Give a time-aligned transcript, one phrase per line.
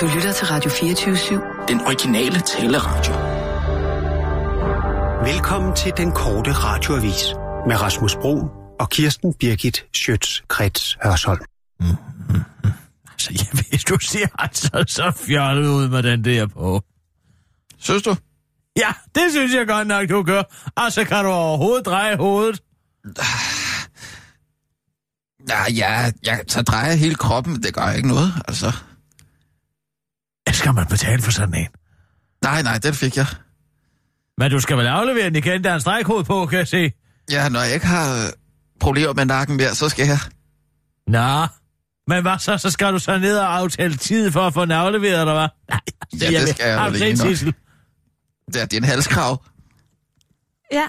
[0.00, 1.66] Du lytter til Radio 24-7.
[1.68, 3.12] Den originale taleradio.
[5.32, 7.24] Velkommen til den korte radioavis
[7.66, 8.48] med Rasmus Bro
[8.80, 11.40] og Kirsten Birgit Schøtz-Krets Hørsholm.
[13.18, 16.82] Så ja, hvis du ser altså så fjollet ud med den der på.
[17.78, 18.16] Synes du?
[18.76, 20.42] Ja, det synes jeg godt nok, du gør.
[20.76, 22.62] Altså, kan du overhovedet dreje hovedet?
[25.48, 28.72] Ja, ja, ja, så drejer jeg hele kroppen, det gør ikke noget, altså.
[30.64, 31.66] Skal man betale for sådan en?
[32.42, 33.26] Nej, nej, den fik jeg.
[34.38, 36.92] Men du skal vel aflevere den igen, der er en stregkode på, kan jeg se.
[37.30, 38.30] Ja, når jeg ikke har
[38.80, 40.18] problemer med nakken mere, så skal jeg.
[41.06, 41.46] Nå,
[42.06, 42.58] men hvad så?
[42.58, 45.48] Så skal du så ned og aftale tid for at få den afleveret, eller hvad?
[45.68, 45.80] Nej,
[46.32, 47.54] Ja, det skal jeg du ikke nok.
[48.52, 49.44] Det er, det en halskrav.
[50.72, 50.88] Ja.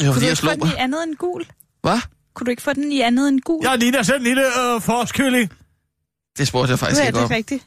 [0.00, 1.46] Det var Kunne du jeg ikke få den i andet end gul?
[1.82, 2.00] Hvad?
[2.34, 3.64] Kunne du ikke få den i andet end gul?
[3.64, 4.42] Jeg ligner sådan en lille
[4.74, 5.52] øh, forskylling.
[6.38, 7.32] Det spurgte jeg faktisk ja, ikke det om.
[7.32, 7.66] er rigtigt.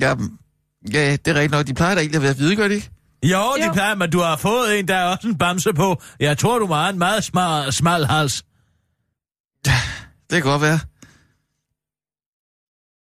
[0.00, 0.14] Ja,
[0.92, 1.66] ja, det er rigtigt nok.
[1.66, 2.90] De plejer da egentlig at være hvide, gør de ikke?
[3.22, 3.72] Jo, det Jo.
[3.72, 4.10] plejer man.
[4.10, 6.02] Du har fået en, der er også en bamse på.
[6.20, 8.44] Jeg tror, du har en meget smal, smal hals.
[9.64, 9.72] Det
[10.30, 10.78] kan godt være.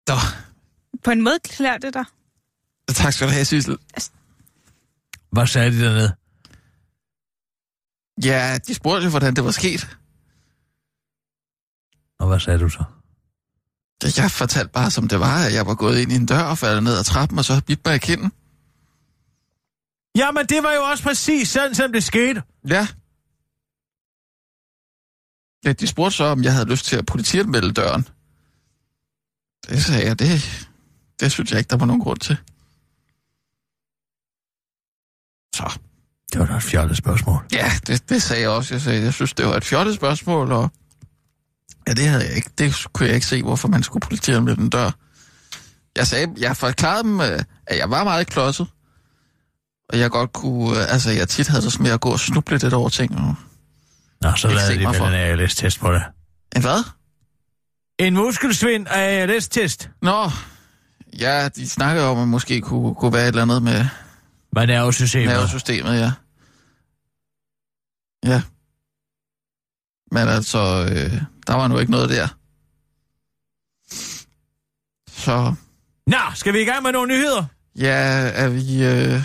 [0.09, 0.15] Nå,
[1.05, 2.05] På en måde klæder det dig.
[2.95, 3.79] tak skal du have, Sissel.
[5.33, 6.15] Hvad sagde de dernede?
[8.25, 9.99] Ja, de spurgte jo, hvordan det var sket.
[12.19, 12.85] Og hvad sagde du så?
[14.03, 16.59] Jeg fortalte bare, som det var, at jeg var gået ind i en dør og
[16.59, 18.33] faldet ned ad trappen, og så bidt mig i kinden.
[20.17, 22.43] Jamen, det var jo også præcis sådan, som det skete.
[22.69, 22.89] Ja.
[25.65, 28.09] Ja, de spurgte så, om jeg havde lyst til at politianmelde døren.
[29.69, 30.69] Det sagde jeg, det,
[31.21, 32.37] det synes jeg ikke, der var nogen grund til.
[35.55, 35.79] Så,
[36.33, 37.45] Det var da et fjollet spørgsmål.
[37.53, 38.75] ja, det, det sagde jeg også.
[38.75, 40.71] Jeg sagde, jeg synes, det var et fjollet spørgsmål, og
[41.89, 42.51] ja, det havde jeg ikke.
[42.59, 44.91] Det kunne jeg ikke se, hvorfor man skulle politianmelde en dør.
[45.97, 48.67] Jeg sagde, jeg forklarede dem, øh, at jeg var meget klodset.
[49.89, 52.59] Og jeg godt kunne, øh, altså jeg tit havde det med at gå og snuble
[52.59, 53.17] lidt over ting.
[53.19, 53.35] Og...
[54.21, 56.03] Nå, så lavede de vel en ALS-test på det.
[56.57, 56.85] En hvad?
[57.99, 59.91] En muskelsvind af ALS-test.
[60.03, 60.31] Nå,
[61.19, 63.87] ja, de snakker om, at måske kunne, kunne være et eller andet med
[64.53, 65.29] Med nervesystemet.
[65.29, 66.13] nervesystemet, ja.
[68.25, 68.43] Ja.
[70.13, 71.13] Men altså, øh,
[71.47, 72.29] der var nu ikke noget der.
[75.11, 75.55] Så,
[76.07, 77.45] Nå, skal vi i gang med nogle nyheder?
[77.77, 78.85] ja, er vi...
[78.85, 79.23] Øh,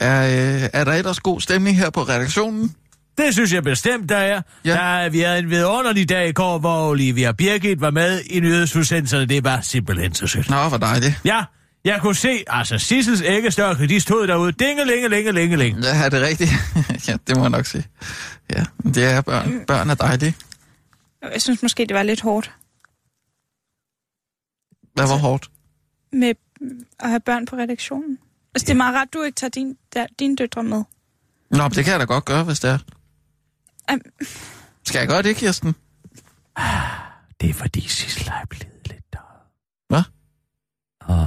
[0.00, 2.74] er, øh, er der ellers god stemning her på redaktionen?
[3.18, 4.42] Det synes jeg bestemt, der er.
[4.64, 4.70] Ja.
[4.72, 9.26] Der, vi havde en vidunderlig dag i går, hvor Olivia Birgit var med i nyhedsudsendelserne.
[9.26, 10.50] Det var simpelthen så sødt.
[10.50, 11.20] Nå, hvor dejligt.
[11.24, 11.44] Ja,
[11.84, 14.52] jeg kunne se, altså Sissels æggestokke, de stod derude.
[14.52, 15.86] Dinge, linge, linge, linge, linge.
[15.86, 16.50] Ja, er det rigtigt?
[17.08, 17.84] ja, det må jeg nok sige.
[18.52, 19.64] Ja, det er børn.
[19.66, 20.34] Børn er dejlige.
[21.32, 22.52] Jeg synes måske, det var lidt hårdt
[24.94, 25.50] Hvad var hårdt?
[26.12, 26.34] med
[27.00, 28.18] at have børn på redaktionen.
[28.54, 30.84] Altså, det er meget rart, du ikke tager din, der, dine døtre med.
[31.50, 32.78] Nå, men det kan jeg da godt gøre, hvis det er.
[33.92, 34.00] Um,
[34.84, 35.74] Skal jeg gøre det, Kirsten?
[37.40, 39.18] Det er fordi Sissel er blevet lidt der.
[39.88, 40.02] Hvad?
[41.00, 41.26] Og med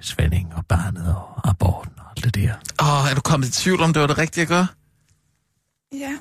[0.00, 2.54] Svending og barnet og aborten og alt det der.
[2.82, 4.66] Åh, oh, er du kommet i tvivl om, det var det rigtige at gøre?
[5.92, 6.16] ja.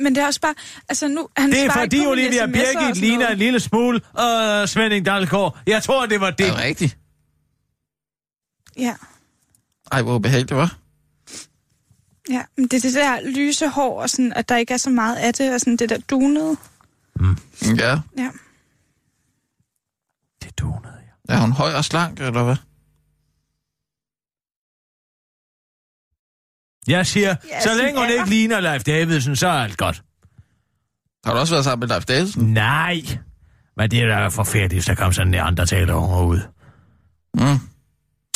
[0.00, 0.54] Men det er også bare...
[0.88, 5.58] Altså, nu, han Det er fordi Olivia Birgit ligner en lille smule og Svending Dalgaard.
[5.66, 6.62] Jeg tror, det var Det er det.
[6.62, 6.98] rigtigt.
[8.78, 8.94] Ja.
[9.92, 10.76] Ej, hvor ubehageligt, var.
[12.30, 14.90] Ja, men det er det der lyse hår, og sådan, at der ikke er så
[14.90, 16.56] meget af det, og sådan det der dunede.
[17.62, 18.00] Ja.
[18.18, 18.30] Ja.
[20.42, 20.94] Det donede
[21.28, 21.36] jeg.
[21.36, 22.56] Er hun høj og slank, eller hvad?
[26.88, 30.02] Jeg siger, Ja, så længe hun ikke ligner Leif Davidsen, så er alt godt.
[31.24, 32.52] Har du også været sammen med Leif Davidsen?
[32.52, 33.02] Nej.
[33.76, 35.94] Men det er da forfærdeligt, hvis der kom sådan en andre taler
[36.24, 36.40] ud.
[37.34, 37.58] Mm.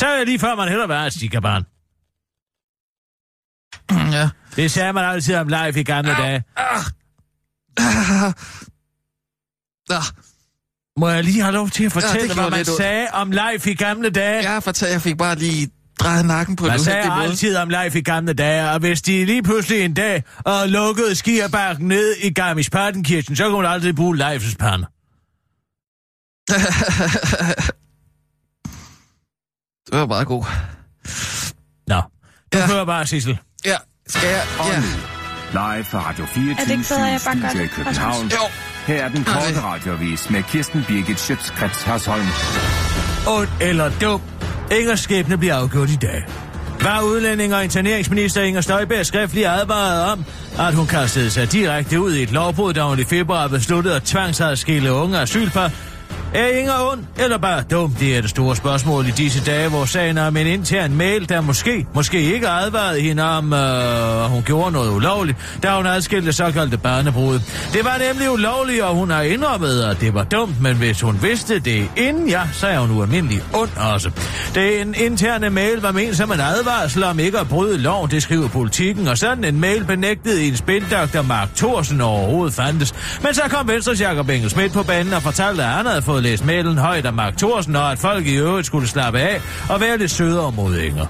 [0.00, 1.64] Så er det lige før man hellere være et stikkerbarn.
[4.12, 4.28] ja.
[4.56, 6.42] Det sagde man altid om Leif i gamle dage.
[6.56, 6.84] Ah.
[10.96, 13.66] Må jeg lige have lov til at fortælle, Ja, hvad man lidt sagde om Leif
[13.66, 14.50] i gamle dage?
[14.52, 15.70] Jeg fortalte, jeg fik bare lige
[16.00, 17.22] drejet nakken på Man en sagde måde.
[17.22, 21.14] altid om Leif i gamle dage, og hvis de lige pludselig en dag og lukkede
[21.14, 24.86] skierbakken ned i Garmisch-Partenkirchen, så kunne man aldrig bruge Leifs pande.
[29.90, 30.44] det var meget god.
[31.86, 32.00] Nå,
[32.52, 32.66] du Ja.
[32.66, 33.38] hører bare, Sissel.
[33.64, 33.76] Ja,
[34.08, 34.42] skal jeg?
[34.58, 34.80] Og Ja.
[35.76, 38.26] live fra Radio 24 Er det ikke bedre, jeg bare gør det, København.
[38.28, 38.36] Jo.
[38.86, 42.26] Her er den korte radiovis med Kirsten Birgit Schøtzgrads Hasholm.
[43.26, 44.20] Und eller dum.
[44.70, 46.24] Ingers skæbne bliver afgjort i dag.
[46.82, 50.24] Var udlænding og interneringsminister Inger Støjberg skriftlig advaret om,
[50.58, 54.02] at hun kastede sig direkte ud i et lovbrud, da hun i februar besluttede at
[54.02, 55.70] tvangsadskille unge asylpar,
[56.34, 57.94] er Inger ond eller bare dum?
[58.00, 61.40] Det er det store spørgsmål i disse dage, hvor sagen om en intern mail, der
[61.40, 66.78] måske, måske ikke advarede hende om, øh, hun gjorde noget ulovligt, da hun adskilte såkaldte
[66.78, 67.40] barnebrud.
[67.72, 71.18] Det var nemlig ulovligt, og hun har indrømmet, at det var dumt, men hvis hun
[71.22, 74.10] vidste det inden, ja, så er hun ualmindelig ond også.
[74.54, 78.48] Den interne mail var ment som en advarsel om ikke at bryde loven, det skriver
[78.48, 82.94] politikken, og sådan en mail benægtede en spindoktor Mark Thorsen overhovedet fandtes.
[83.22, 86.22] Men så kom Venstres Jacob Engel Schmidt på banen og fortalte, at han havde fået
[86.22, 89.40] læst mailen højt af Mark Thorsen, og at folk i øvrigt skulle slappe af
[89.70, 91.06] og være lidt sødere mod Inger.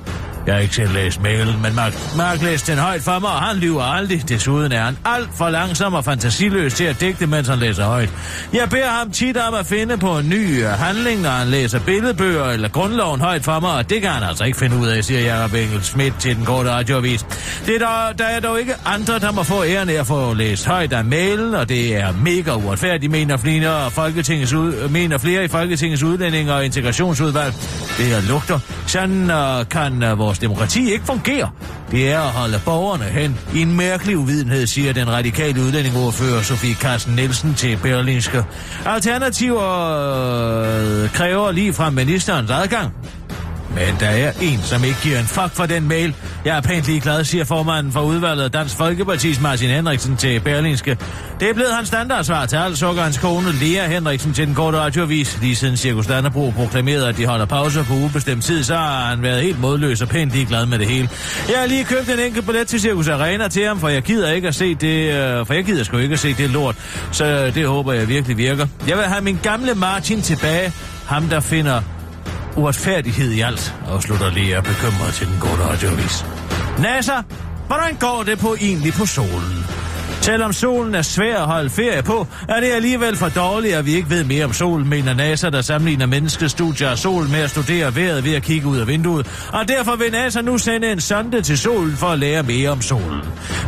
[0.46, 3.42] Jeg har ikke selv læst mailen, men Mark, Mark læste den højt for mig, og
[3.42, 4.28] han lyver aldrig.
[4.28, 8.10] Desuden er han alt for langsom og fantasiløs til at digte, mens han læser højt.
[8.52, 11.78] Jeg beder ham tit om at finde på en ny øh, handling, når han læser
[11.78, 15.04] billedbøger eller grundloven højt for mig, og det kan han altså ikke finde ud af,
[15.04, 17.26] siger Jacob Engel Schmidt til den korte radioavis.
[17.66, 20.34] Det er dog, der er dog ikke andre, der må få æren af at få
[20.34, 25.44] læst højt af mailen, og det er mega uretfærdigt, mener flere, Folketingets ud, mener flere
[25.44, 27.54] i Folketingets udlænding og integrationsudvalg.
[27.98, 28.58] Det er lugter.
[28.86, 31.48] Sådan uh, øh, kan uh, vores demokrati ikke fungerer.
[31.90, 36.74] Det er at holde borgerne hen i en mærkelig uvidenhed, siger den radikale udlændingordfører Sofie
[36.74, 38.44] Carsten Nielsen til Berlinske.
[38.86, 39.62] Alternativer
[41.04, 42.92] øh, kræver lige fra ministerens adgang.
[43.74, 46.14] Men der er en, som ikke giver en fuck for den mail.
[46.44, 50.98] Jeg er pænt ligeglad, siger formanden for udvalget af Dansk Folkepartis Martin Henriksen til Berlingske.
[51.40, 55.38] Det er blevet hans standardsvar til alt sukkerens kone Lea Henriksen til den korte radioavis.
[55.40, 59.22] Lige siden Cirkus Dannebro proklamerede, at de holder pauser på ubestemt tid, så har han
[59.22, 61.08] været helt modløs og pænt ligeglad med det hele.
[61.48, 64.32] Jeg har lige købt en enkelt billet til Cirkus Arena til ham, for jeg gider
[64.32, 66.76] ikke at se det, øh, for jeg gider sgu ikke at se det lort.
[67.12, 68.66] Så det håber jeg virkelig virker.
[68.88, 70.72] Jeg vil have min gamle Martin tilbage.
[71.06, 71.82] Ham, der finder
[72.56, 76.24] uretfærdighed i alt, afslutter Lea bekymret til den gode radioavis.
[76.78, 77.22] NASA,
[77.66, 79.81] hvordan går det på egentlig på solen?
[80.22, 83.94] Selvom solen er svær at holde ferie på, er det alligevel for dårligt, at vi
[83.94, 87.50] ikke ved mere om solen, mener NASA, der sammenligner menneskets studier af solen med at
[87.50, 89.48] studere vejret ved at kigge ud af vinduet.
[89.52, 92.82] Og derfor vil NASA nu sende en sonde til solen for at lære mere om
[92.82, 93.20] solen.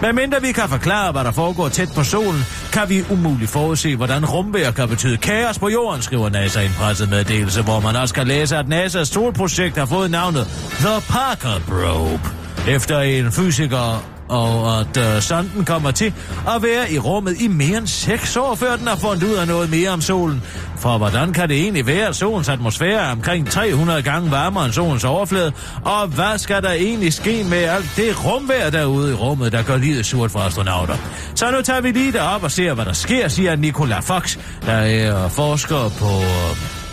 [0.03, 3.97] Men mindre vi kan forklare, hvad der foregår tæt på solen, kan vi umuligt forudse,
[3.97, 8.15] hvordan rumvejr kan betyde kaos på jorden, skriver NASA i en pressemeddelelse, hvor man også
[8.15, 12.23] kan læse, at NASA's solprojekt har fået navnet The Parker Probe.
[12.69, 16.13] Efter en fysiker og at øh, sonden kommer til
[16.57, 19.47] at være i rummet i mere end 6 år, før den har fundet ud af
[19.47, 20.43] noget mere om solen.
[20.77, 24.73] For hvordan kan det egentlig være, at solens atmosfære er omkring 300 gange varmere end
[24.73, 25.53] solens overflade?
[25.85, 29.77] Og hvad skal der egentlig ske med alt det rumvejr derude i rummet, der gør
[29.77, 30.97] livet surt for astronauter?
[31.35, 34.37] Så nu tager vi lige derop og ser, hvad der sker, siger Nicola Fox,
[34.67, 36.84] der er forsker på øh,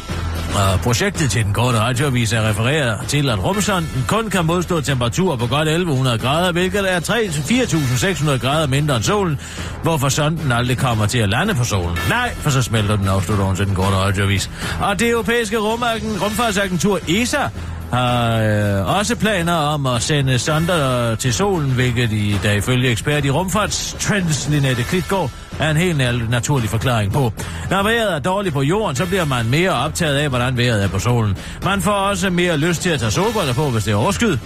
[0.55, 5.37] og projektet til den korte radioavis er refereret til, at rumsonden kun kan modstå temperaturer
[5.37, 9.39] på godt 1100 grader, hvilket er 4.600 grader mindre end solen,
[9.83, 11.97] hvorfor sonden aldrig kommer til at lande på solen.
[12.09, 14.49] Nej, for så smelter den, afslutter hun til den korte radioavis.
[14.81, 17.47] Og det europæiske rumfartsagentur ESA
[17.91, 23.25] har øh, også planer om at sende sonder til solen, hvilket i, der ifølge ekspert
[23.25, 27.33] i rumfartstrends, Linette Klitgaard, er en helt naturlig forklaring på.
[27.69, 30.87] Når vejret er dårligt på jorden, så bliver man mere optaget af, hvordan vejret er
[30.87, 31.37] på solen.
[31.63, 34.39] Man får også mere lyst til at tage solbriller på, hvis det er overskyet,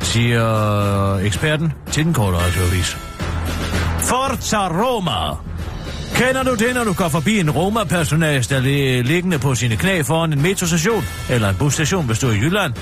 [0.00, 2.96] siger eksperten til den korte radioavis.
[3.98, 5.53] Forza Roma!
[6.14, 10.02] Kender du det, når du går forbi en Roma-personage, der er liggende på sine knæ
[10.02, 12.72] foran en metrostation, eller en busstation, hvis du er i Jylland,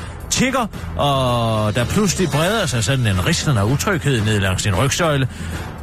[0.43, 5.29] kigger, og der pludselig breder sig sådan en ristende af utryghed ned langs din rygsøjle,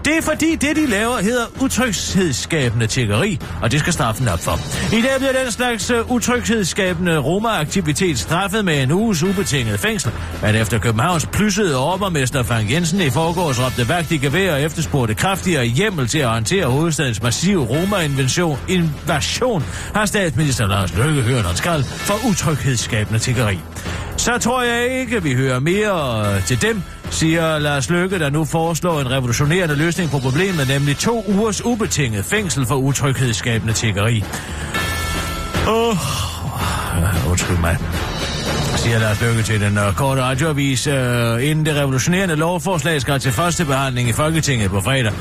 [0.06, 4.60] det er fordi det, de laver, hedder utryghedsskabende tiggeri, og det skal straffen op for.
[4.96, 10.12] I dag bliver den slags øh, utryghedsskabende romaaktivitet straffet med en uges ubetinget fængsel.
[10.42, 15.14] Men efter Københavns plyssede overmester Frank Jensen i forgårs råbte vagt i gevær og efterspurgte
[15.14, 19.64] kraftigere hjemmel til at håndtere hovedstadens massive Roma-invasion, invasion,
[19.94, 23.60] har statsminister Lars Løkke hørt hans skal for utryghedsskabende tiggeri.
[24.30, 29.02] Så tror jeg ikke, vi hører mere til dem, siger Lars Løkke, der nu foreslår
[29.02, 34.24] en revolutionerende løsning på problemet, nemlig to ugers ubetinget fængsel for utryghedsskabende tiggeri.
[35.68, 37.78] Åh, oh, undskyld mig
[38.80, 40.94] siger Lars Løkke til den uh, korte radioavis, uh,
[41.44, 45.12] inden det revolutionerende lovforslag skal til første behandling i Folketinget på fredag.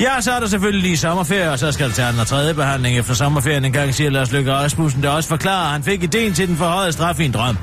[0.00, 2.54] Ja, så er der selvfølgelig lige sommerferie, og så skal der til anden og tredje
[2.54, 6.02] behandling efter sommerferien en gang, siger Lars Løkke Rasmussen, der også forklarer, at han fik
[6.02, 7.58] ideen til den forhøjede straf i en drøm.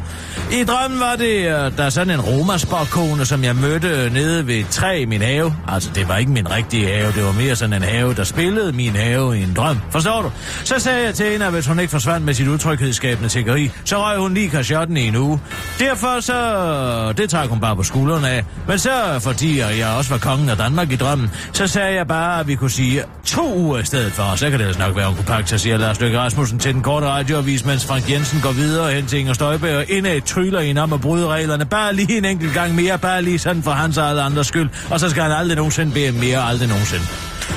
[0.52, 4.56] I drømmen var det, uh, der er sådan en romaspokone, som jeg mødte nede ved
[4.56, 5.56] et træ i min have.
[5.68, 8.72] Altså, det var ikke min rigtige have, det var mere sådan en have, der spillede
[8.72, 9.78] min have i en drøm.
[9.92, 10.32] Forstår du?
[10.64, 14.04] Så sagde jeg til hende, at hvis hun ikke forsvandt med sit utryghedsskabende tiggeri, så
[14.04, 15.40] røg hun lige kashotten i en uge.
[15.80, 17.14] Derfor så...
[17.18, 18.46] Det tager hun bare på skuldrene af.
[18.68, 22.40] Men så, fordi jeg også var kongen af Danmark i drømmen, så sagde jeg bare,
[22.40, 24.36] at vi kunne sige to uger i stedet for.
[24.36, 26.74] Så kan det ellers nok være, hun kunne pakke sig, siger Lars Løkke Rasmussen til
[26.74, 30.62] den korte radioavis, mens Frank Jensen går videre hen til Inger Støjberg og indad tryller
[30.62, 31.66] hende om at bryde reglerne.
[31.66, 34.70] Bare lige en enkelt gang mere, bare lige sådan for hans og alle andres skyld.
[34.90, 37.06] Og så skal han aldrig nogensinde bede mere, aldrig nogensinde.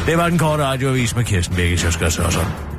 [0.06, 2.77] Det var den korte radioavis med Kirsten Birgit, jeg skal sådan.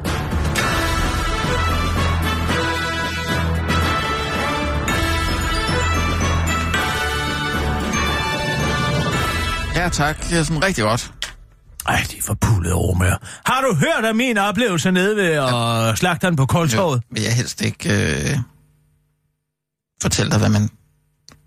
[9.90, 10.30] Ja, tak.
[10.30, 11.14] Det er sådan rigtig godt.
[11.88, 13.18] Ej, de er forpullede romer.
[13.46, 15.96] Har du hørt af min oplevelse nede ved ja.
[15.96, 17.04] slagteren på Koldtorvet?
[17.12, 18.38] vil jeg helst ikke øh,
[20.02, 20.70] fortælle dig, hvad man,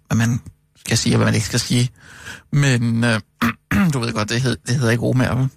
[0.06, 0.40] hvad man
[0.76, 1.90] skal sige, og hvad man ikke skal sige.
[2.52, 3.20] Men øh,
[3.92, 5.48] du ved godt, det, hed, det hedder ikke romer, vel?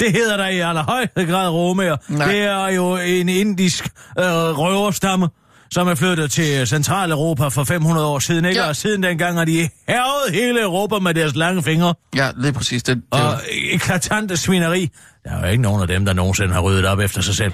[0.00, 1.96] Det hedder der i allerhøjeste grad romer.
[2.08, 3.84] Det er jo en indisk
[4.18, 4.24] øh,
[4.58, 5.28] røverstamme,
[5.70, 8.60] som er flyttet til Centraleuropa for 500 år siden, ikke?
[8.60, 8.68] Ja.
[8.68, 11.94] Og siden dengang har de hævet hele Europa med deres lange fingre.
[12.16, 12.82] Ja, lige præcis.
[12.82, 14.90] Det, det, Og eklatante svineri.
[15.24, 17.52] Der er jo ikke nogen af dem, der nogensinde har ryddet op efter sig selv.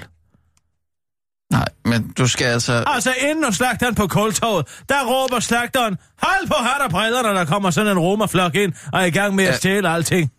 [1.51, 2.83] nej, men du skal altså...
[2.87, 7.69] Altså, inden slagteren på Kultorvet, der råber slagteren, hold på hat og brillerne, der kommer
[7.71, 9.57] sådan en romerflok ind og er i gang med at Ja.
[9.57, 10.31] stjæle alting.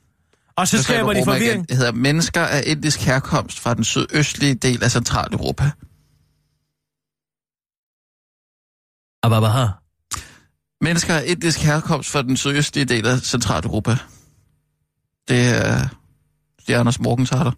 [0.57, 1.45] Og så jeg skaber de forvirring.
[1.53, 1.65] igen.
[1.69, 5.71] Det hedder mennesker af indisk herkomst fra den sydøstlige del af Centraleuropa.
[9.27, 9.67] Ababaha.
[10.81, 13.97] Mennesker af indisk herkomst fra den sydøstlige del af Centraleuropa.
[15.29, 15.89] Det er
[16.61, 17.53] Stjerners Morgensarter.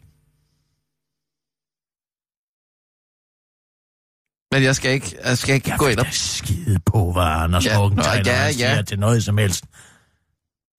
[4.55, 6.05] Men jeg skal ikke, jeg skal ikke Jeg gå ind og...
[6.05, 9.65] da skide på, hvad Anders Ja, Morgenthaler ja, ja, siger til noget som helst.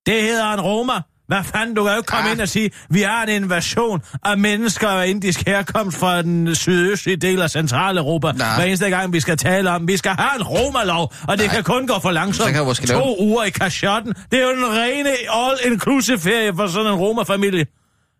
[0.06, 1.02] Det hedder en romer.
[1.30, 2.28] Hvad fanden, du kan jo ikke komme Ah.
[2.30, 2.32] ah.
[2.32, 7.16] ind og sige, vi har en invasion af mennesker af indisk herkomst fra den sydøstlige
[7.18, 8.32] del af Centraleuropa.
[8.32, 8.56] Nej.
[8.56, 11.56] Hver eneste gang, vi skal tale om, vi skal have en romerlov, og det Nej.
[11.56, 12.48] kan kun gå for langsomt.
[12.54, 14.14] kan to lave- uger i kashotten.
[14.32, 17.66] Det er jo en rene all-inclusive ferie for sådan en romerfamilie.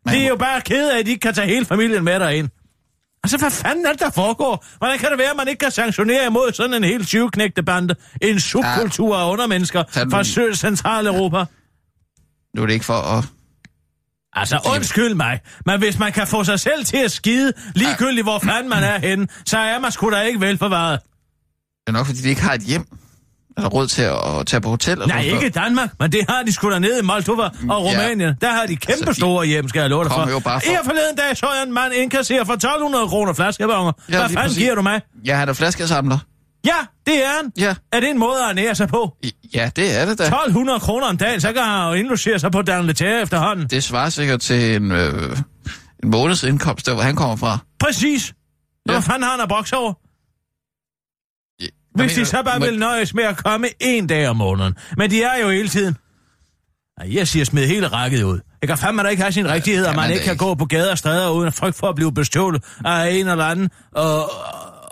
[0.06, 2.20] Men- De er jo bare kede af, at de ikke kan tage hele familien med
[2.20, 2.50] derind.
[3.24, 4.66] Altså, hvad fanden er det, der foregår?
[4.78, 7.30] Hvordan kan det være, at man ikke kan sanktionere imod sådan en helt 20
[7.66, 7.96] bande?
[8.22, 11.44] En subkultur af undermennesker fra Sø Centraleuropa?
[12.56, 13.26] Nu er det ikke for at...
[14.34, 18.40] Altså, undskyld mig, men hvis man kan få sig selv til at skide, ligegyldigt hvor
[18.40, 21.00] fanden man er henne, så er man sgu da ikke velforvaret.
[21.02, 22.86] Det er nok, fordi de ikke har et hjem.
[23.58, 24.92] Eller råd til at, tage på hotel.
[24.94, 27.44] Eller Nej, sådan ikke i Danmark, men det har de sgu da nede i Moldova
[27.44, 27.74] og Ja.
[27.76, 28.36] Rumænien.
[28.42, 30.30] Der har de kæmpe Altså, store hjem, skal jeg love dig for.
[30.30, 33.92] jo bare for- Her forleden dag så jeg en mand indkassere for 1200 kroner flaskebonger.
[34.10, 34.58] Ja, Hvad fanden præcis.
[34.58, 35.02] giver du mig?
[35.26, 36.18] Ja, han er flaskesamler.
[36.66, 36.76] Ja,
[37.06, 37.52] det er han.
[37.58, 37.76] Ja.
[37.92, 39.16] Er det en måde at ernære sig på?
[39.56, 40.24] Ja, det er det da.
[40.24, 43.68] 1200 kroner om dagen, så kan han jo indlogere sig på Dan Lettere efterhånden.
[43.68, 45.38] Det svarer sikkert til en, øh,
[46.04, 47.58] en måneds indkomst, der hvor han kommer fra.
[47.80, 48.34] Præcis.
[48.86, 49.00] Hvad Ja.
[49.02, 49.94] fanden har han at brokse over?
[51.62, 54.36] Jeg Hvis mener, de så bare må- vil nøjes med at komme en dag om
[54.36, 54.76] måneden.
[54.98, 55.98] Men de er jo hele tiden.
[57.02, 58.40] Ej, Jeg siger smid hele rækket ud.
[58.62, 60.46] Jeg kan fandme da ikke have sin rigtighed, kan at man ikke kan ikke.
[60.46, 63.70] gå på gader og stræder uden frygt for at blive bestjålet af en eller anden
[63.92, 64.32] og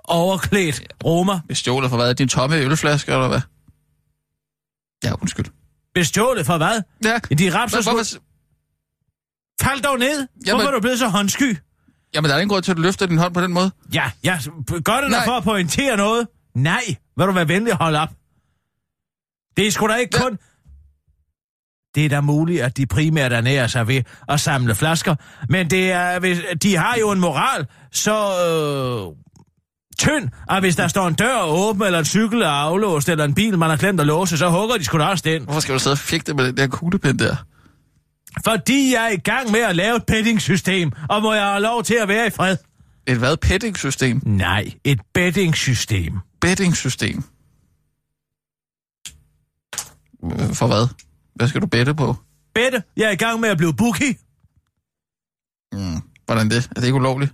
[0.07, 1.39] overklædt romer.
[1.45, 2.15] Hvis stjålet for hvad?
[2.15, 3.41] Din tomme ølflaske, eller hvad?
[5.03, 5.45] Ja, undskyld.
[5.93, 6.81] Bestjålet for hvad?
[7.03, 7.17] Ja.
[7.35, 7.91] De rapser sgu...
[7.91, 8.17] hvorfor,
[9.61, 10.27] Fald dog ned.
[10.45, 11.57] Jamen- Hvorfor er du blevet så håndsky?
[12.15, 13.71] jamen, der er ingen grund til, at du løfter din hånd på den måde.
[13.93, 14.39] Ja, ja,
[14.83, 16.27] gør det da for at pointere noget.
[16.55, 16.83] Nej,
[17.17, 18.09] vil du være venlig at holde op.
[19.57, 20.23] Det er sgu da ikke Ja.
[20.23, 20.37] kun...
[21.95, 25.15] Det er da muligt, at de primært ernærer sig ved at samle flasker,
[25.49, 29.15] men det er, hvis, de har jo en moral så øh,
[29.99, 33.33] tynd, at hvis der står en dør åben, eller en cykel er aflåst, eller en
[33.33, 35.43] bil, man har glemt at låse, så hugger de sgu da også den.
[35.43, 37.35] Hvorfor skal du sidde og fægte med den der kuglepind der?
[38.43, 41.83] Fordi jeg er i gang med at lave et petting-system, og må jeg have lov
[41.83, 42.57] til at være i fred?
[43.07, 43.37] Et hvad?
[43.37, 44.21] Petting-system?
[44.25, 46.19] Nej, et betting-system.
[46.41, 47.23] Betting-system?
[50.53, 50.87] For hvad?
[51.35, 52.15] Hvad skal du bette på?
[52.55, 54.15] Bette, jeg er i gang med at blive bookie.
[55.73, 56.01] Mm.
[56.25, 56.69] Hvordan det?
[56.69, 57.33] Er det ikke ulovligt?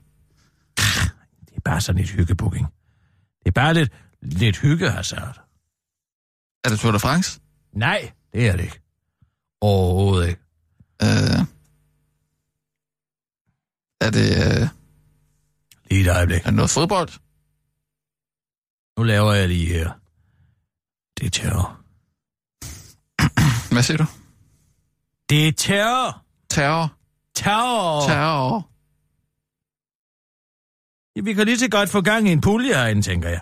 [1.65, 2.65] Er bare sådan et hyggebooking.
[3.39, 3.91] Det er bare lidt,
[4.21, 5.43] lidt hygge, Hazard.
[6.63, 7.39] Er det Tour de France?
[7.73, 8.81] Nej, det er det ikke.
[9.61, 10.41] Overhovedet ikke.
[11.03, 11.45] Øh,
[14.01, 14.67] er det, øh,
[15.89, 16.39] Lige et øjeblik.
[16.39, 17.09] er det noget fodbold?
[18.97, 19.91] Nu laver jeg lige her.
[21.19, 21.79] Det er terror.
[23.73, 24.05] Hvad siger du?
[25.29, 26.25] Det er terror.
[26.49, 26.97] Terror.
[27.35, 28.07] Terror.
[28.07, 28.69] Terror.
[31.15, 33.39] Ja, vi kan lige så godt få gang i en pulje herinde, tænker jeg.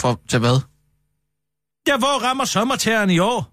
[0.00, 0.60] For, til hvad?
[1.88, 3.52] Ja, hvor rammer sommerterren i år?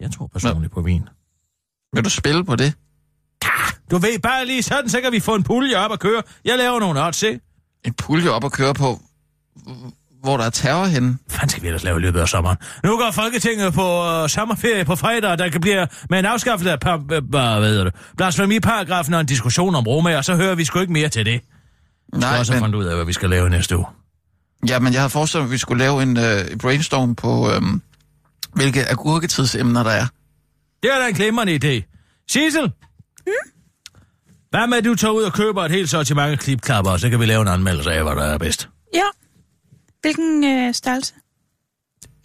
[0.00, 1.08] Jeg tror personligt på vin.
[1.92, 2.74] Vil du spille på det?
[3.90, 6.22] Du ved bare lige sådan, så kan vi få en pulje op og køre.
[6.44, 7.40] Jeg laver nogle odds, se.
[7.84, 9.00] En pulje op og køre på.
[10.22, 11.18] hvor der er terror henne.
[11.38, 12.56] Hvad skal vi ellers lave i løbet af sommeren?
[12.84, 16.72] Nu går Folketinget på øh, sommerferie på fredag, og der kan blive med en afskaffelse
[16.72, 20.54] af par, øh, hvad hedder det, blasfemiparagrafen og en diskussion om Roma, og så hører
[20.54, 21.40] vi sgu ikke mere til det.
[22.14, 23.86] Vi skal Nej, også have men, fundet ud af, hvad vi skal lave næste uge.
[24.68, 27.62] ja, men jeg havde forestillet mig, at vi skulle lave en øh, brainstorm på, øh,
[28.52, 30.06] hvilke agurketidsemner der er.
[30.82, 31.82] Det er da en glimrende idé.
[32.28, 32.62] Sissel?
[33.24, 33.32] Hmm?
[34.50, 37.20] Hvad med, at du tager ud og køber et helt sortiment klipklapper, og så kan
[37.20, 38.68] vi lave en anmeldelse af, hvad der er bedst.
[38.94, 39.02] Ja.
[40.00, 41.14] Hvilken øh, størrelse?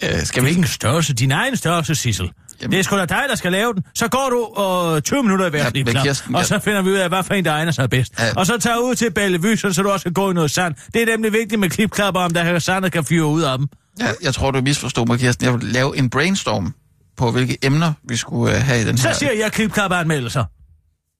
[0.03, 0.55] Øh, skal vi ikke?
[0.59, 1.13] Hvilken størrelse?
[1.13, 2.31] Din egen størrelse, Sissel.
[2.61, 3.83] Jamen- Det er sgu da dig, der skal lave den.
[3.95, 4.63] Så går du
[4.95, 7.33] øh, 20 minutter i hver Ja, Kirsten, og så finder vi ud af, hvad for
[7.33, 8.19] en, der egner sig bedst.
[8.19, 8.33] Ja.
[8.35, 10.75] Og så tager ud til Bellevue, så så du også kan gå i noget sand.
[10.93, 13.57] Det er nemlig vigtigt med klipklapper, om der er sand, der kan fyre ud af
[13.57, 13.67] dem.
[13.99, 15.45] Ja, jeg tror, du misforstod mig, Kirsten.
[15.45, 16.73] Jeg vil lave en brainstorm
[17.17, 19.15] på, hvilke emner vi skulle øh, have i den Så her.
[19.15, 20.45] siger jeg klipklapperanmeldelser.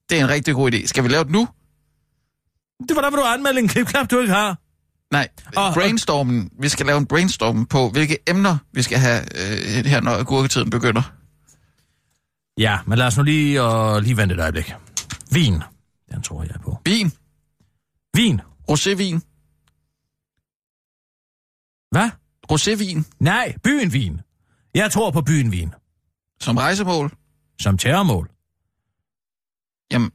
[0.09, 0.87] Det er en rigtig god idé.
[0.87, 1.47] Skal vi lave det nu?
[2.89, 4.57] Det var der, hvor du anmelde en klipklap, du ikke har.
[5.11, 6.49] Nej, Og- og- brainstormen.
[6.61, 10.69] Vi skal lave en brainstorm på, hvilke emner vi skal have øh, her, når agurketiden
[10.69, 11.01] begynder.
[12.59, 14.73] Ja, men lad os nu lige, og lige vente et øjeblik.
[15.31, 15.61] Vin.
[16.11, 16.77] Den tror jeg på.
[16.85, 17.11] Vin.
[18.13, 18.41] Vin.
[18.71, 19.19] Rosévin.
[21.91, 22.09] Hvad?
[22.51, 24.21] Rosévin Nej, byen Vin.
[24.75, 25.73] Jeg tror på byen Vin.
[26.41, 27.11] som rejsemål.
[27.61, 28.29] Som terrormål.
[29.91, 30.11] Jamen,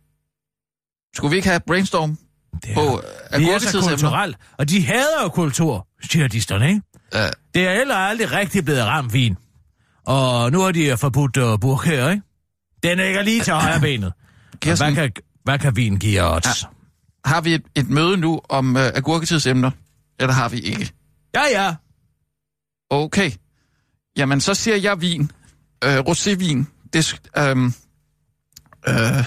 [1.15, 2.19] skulle vi ikke have brainstorm
[2.63, 3.03] Det er, på
[3.35, 6.83] øh, vi er så kulturelt, og de hader jo kultur, jihadisterne, ikke?
[7.15, 9.37] Ja, Det er heller aldrig rigtig blevet ramt vin.
[10.07, 12.23] Og nu har de forbudt uh, burkær, ikke?
[12.85, 14.13] Den ligger lige til højre benet.
[14.63, 15.13] Kirsten, Hvad kan,
[15.45, 16.63] hvad kan vin give odds?
[16.63, 16.69] Ja.
[17.25, 19.71] har vi et, et møde nu om øh, agurketidsemner?
[20.21, 20.93] Eller har vi ikke?
[21.35, 21.75] ja, ja.
[22.91, 23.31] Okay.
[24.17, 25.31] Jamen, så siger jeg vin.
[25.85, 26.65] Øh, rosévin.
[26.93, 27.75] Det, øhm,
[28.89, 29.25] øh,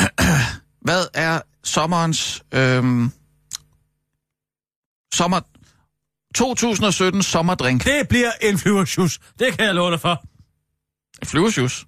[0.86, 2.42] hvad er sommerens...
[2.52, 3.10] Øhm,
[5.14, 5.40] sommer...
[6.34, 7.84] 2017 sommerdrink.
[7.84, 9.18] Det bliver en flyversjus.
[9.38, 10.24] Det kan jeg love dig for.
[11.24, 11.86] Flyversjus.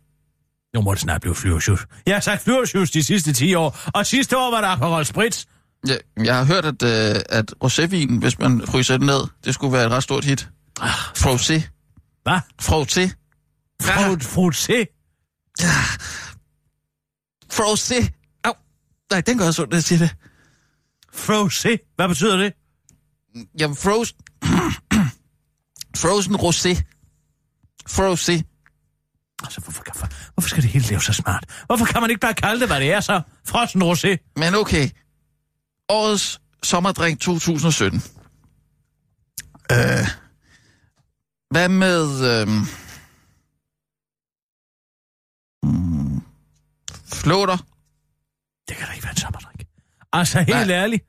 [0.76, 1.86] Nu må det snart blive flyversjus.
[2.06, 5.44] Jeg har sagt flyversjus de sidste 10 år, og sidste år var der Aperol Spritz.
[5.88, 9.72] Jeg, jeg har hørt, at, øh, at rosévin, hvis man fryser den ned, det skulle
[9.72, 10.48] være et ret stort hit.
[11.18, 11.62] Frosé.
[12.22, 12.40] Hvad?
[12.62, 13.10] Frosé.
[13.82, 14.86] Frut, frutse.
[17.52, 18.08] Frosé.
[18.44, 18.52] Au.
[19.10, 20.14] Nej, den gør så, det siger det.
[21.14, 21.92] Frosé.
[21.96, 22.52] Hvad betyder det?
[23.60, 24.16] Jamen, frozen...
[26.02, 26.82] frozen rosé.
[27.90, 28.55] Frosé.
[29.42, 31.44] Altså, hvorfor, hvorfor, hvorfor skal det hele lave så smart?
[31.66, 33.20] Hvorfor kan man ikke bare kalde det, hvad det er så?
[33.46, 34.32] Frossen rosé.
[34.36, 34.88] Men okay.
[35.88, 38.02] Årets sommerdrink 2017.
[39.72, 39.78] Øh,
[41.50, 42.24] hvad med...
[42.40, 42.48] Øh,
[45.62, 46.22] mm,
[47.12, 47.56] flåter?
[48.68, 49.66] Det kan da ikke være en sommerdrik.
[50.12, 50.70] Altså, helt Nej.
[50.70, 51.04] ærligt.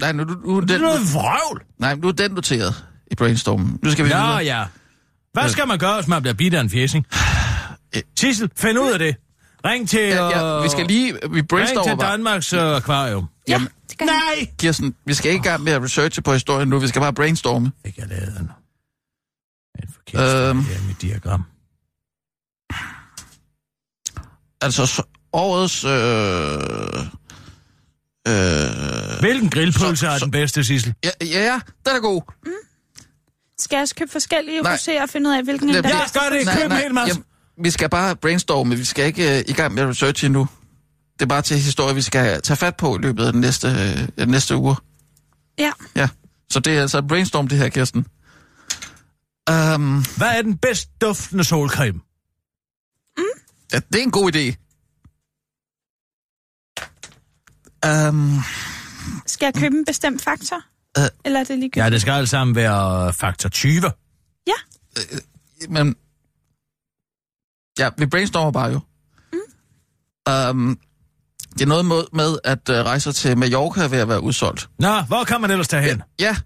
[0.00, 1.62] Nej, nu, nu, nu, er Det er den, noget vrøvl.
[1.78, 3.78] nej, nu er den noteret i brainstormen.
[3.82, 4.36] Nu skal vi Nå videre.
[4.36, 4.64] ja.
[5.34, 7.06] Hvad skal man gøre, hvis man bliver bidt af en fjesing?
[7.96, 8.02] Øh.
[8.18, 9.16] Sissel, find ud af det.
[9.64, 10.00] Ring til...
[10.00, 11.12] Ja, ja, vi skal lige...
[11.12, 12.10] Vi Ring til brainstormer bare.
[12.12, 13.28] Danmarks uh, Akvarium.
[13.48, 14.14] Ja, det kan jeg.
[14.36, 14.48] Nej!
[14.58, 16.78] Kirsten, vi skal ikke i gang med at researche på historien nu.
[16.78, 17.72] Vi skal bare brainstorme.
[17.84, 18.50] Ikke jeg lavet en,
[19.82, 20.60] en forkert Øhm.
[20.62, 21.44] her i mit diagram.
[24.60, 25.84] Altså, så, årets...
[25.84, 25.92] Øh,
[28.28, 30.94] øh, Hvilken grillpølse er den bedste, Sissel?
[31.04, 32.22] ja, ja, ja, den er god.
[33.58, 34.74] Skal jeg også købe forskellige Nej.
[34.76, 36.14] roséer og finde ud af, hvilken en der er Ja, bedst?
[36.14, 36.62] gør det.
[36.62, 37.08] Køb hel masse.
[37.14, 37.24] jamen,
[37.64, 38.76] vi skal bare brainstorme.
[38.76, 40.48] Vi skal ikke øh, i gang med at researche endnu.
[41.12, 43.68] Det er bare til historie, vi skal tage fat på i løbet af den næste,
[43.68, 44.76] øh, den næste uge.
[45.58, 45.72] Ja.
[45.96, 46.08] Ja,
[46.50, 48.06] så det er altså brainstorm, det her, Kirsten.
[49.50, 52.00] Um, Hvad er den bedst duftende solcreme?
[53.72, 54.54] ja, det er en god idé.
[58.08, 58.40] Um,
[59.26, 60.62] Skal jeg købe en bestemt faktor?
[60.98, 61.04] Øh.
[61.24, 61.84] Eller er det ligegyldigt?
[61.84, 63.82] Ja, det skal alt sammen være faktor 20.
[64.46, 64.52] Ja.
[65.68, 65.96] men...
[67.78, 68.80] Ja, vi brainstormer bare jo.
[69.32, 69.38] Mm.
[70.50, 70.78] Um,
[71.52, 74.68] det er noget med, med at uh, rejse til Mallorca ved at være udsolgt.
[74.78, 76.02] Nå, hvor kan man ellers tage hen?
[76.18, 76.36] Ja.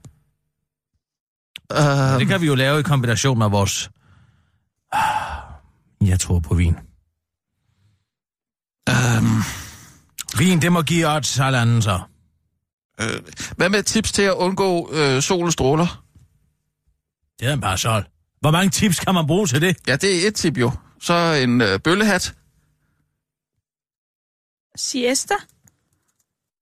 [1.74, 3.90] Uh, Det kan vi jo lave i kombination med vores...
[6.00, 6.76] Jeg tror på vin.
[8.90, 9.42] um,
[10.38, 12.00] Vin, det må give odds halvanden så.
[13.00, 13.22] Øh,
[13.56, 16.04] hvad med tips til at undgå øh, solens stråler?
[17.40, 18.04] Det er en parasol.
[18.40, 19.76] Hvor mange tips kan man bruge til det?
[19.86, 20.72] Ja, det er et tip jo.
[21.00, 22.34] Så en øh, bøllehat.
[24.76, 25.34] Siesta?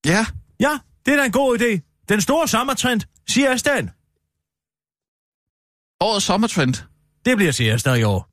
[0.06, 0.26] Ja,
[0.60, 2.02] Ja, det er da en god idé.
[2.08, 3.88] Den store sommertrend, siesta.
[6.00, 6.74] årets sommertrend.
[7.24, 8.30] Det bliver siesta i år.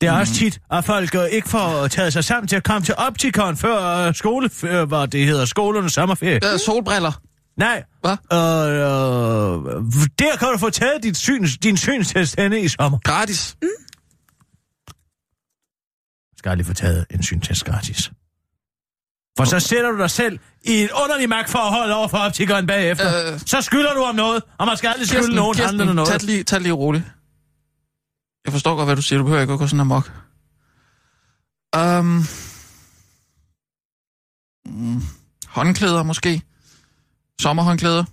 [0.00, 0.20] Det er mm.
[0.20, 3.56] også tit, at folk øh, ikke får taget sig sammen til at komme til optikeren
[3.56, 6.40] før øh, skole, øh, hvad det hedder, skolernes sommerferie.
[6.52, 7.12] Øh, solbriller.
[7.56, 7.84] Nej.
[8.00, 8.16] Hvad?
[8.32, 12.98] Øh, øh, der kan du få taget dit syn, din synstest henne i sommer.
[13.04, 13.56] Gratis.
[13.62, 13.68] Mm.
[16.38, 18.10] Skal aldrig få taget en syntest gratis.
[19.38, 23.32] For så sætter du dig selv i et underligt magtforhold over for optikeren bagefter.
[23.32, 23.40] Øh.
[23.46, 26.12] Så skylder du om noget, og man skal aldrig skylde nogen andre tag noget.
[26.12, 27.04] det lige, tag lige roligt.
[28.48, 29.18] Jeg forstår godt, hvad du siger.
[29.18, 30.12] Du behøver ikke at gå sådan amok.
[31.76, 32.24] Um,
[34.66, 35.02] mm,
[35.46, 36.42] håndklæder måske.
[37.40, 38.04] Sommerhåndklæder.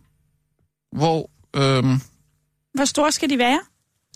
[0.96, 2.02] Hvor, øhm,
[2.74, 3.60] Hvor store skal de være?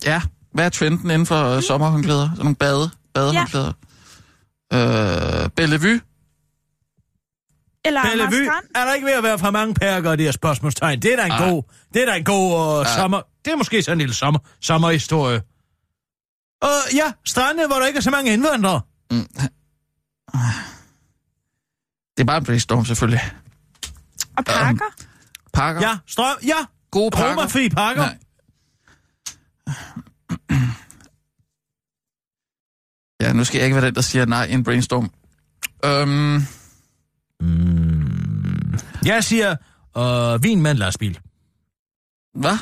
[0.05, 1.61] ja, hvad er trenden inden for mm.
[1.61, 2.29] sommerhåndklæder?
[2.29, 3.73] Sådan nogle bade, badehåndklæder.
[4.71, 5.43] Ja.
[5.43, 6.01] Øh, Bellevue.
[7.85, 11.01] Eller Bellevue, er der ikke ved at være for mange perker i det her spørgsmålstegn?
[11.01, 11.49] Det er da en Ej.
[11.49, 12.95] god, det er da en god uh, Ej.
[12.97, 13.21] sommer...
[13.45, 15.41] Det er måske sådan en lille sommer, sommerhistorie.
[16.61, 18.81] Og ja, strande, hvor der ikke er så mange indvandrere.
[22.17, 23.21] Det er bare en brainstorm, selvfølgelig.
[24.37, 24.85] Og pakker?
[25.53, 25.81] Pakker.
[25.81, 27.31] Ja, strøm, ja, Gode pakker.
[27.31, 28.03] Romafri pakker.
[28.03, 28.17] Nej.
[33.21, 35.11] Ja, nu skal jeg ikke være den, der siger nej i en brainstorm.
[35.85, 36.41] Øhm,
[37.41, 38.79] Mm.
[39.05, 39.55] Jeg siger
[39.97, 41.19] øh, vin med en lastbil.
[42.33, 42.57] hvad?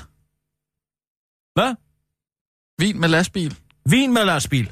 [1.56, 1.76] Hvad?
[2.80, 3.58] Vin med lastbil.
[3.90, 4.72] Vin med lastbil.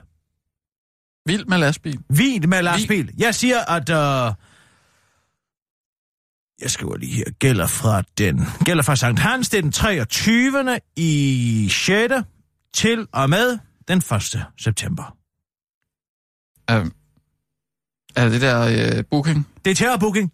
[1.25, 1.99] Vild med lastbil.
[2.09, 3.13] Vin med lastbil.
[3.17, 3.89] Jeg siger, at...
[3.89, 4.33] Øh,
[6.61, 8.41] jeg skriver lige her, gælder fra den...
[8.65, 10.79] Gælder fra Sankt Hans, det er den 23.
[10.95, 12.13] i 6.
[12.73, 14.45] til og med den 1.
[14.59, 15.17] september.
[16.71, 16.91] Øhm,
[18.15, 19.47] er det der øh, booking?
[19.65, 20.31] Det er terrorbooking.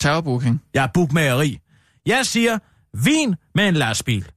[0.00, 0.62] Terrorbooking?
[0.74, 1.58] Er bookmageri.
[2.06, 2.58] Jeg siger,
[3.04, 4.30] vin med en lastbil.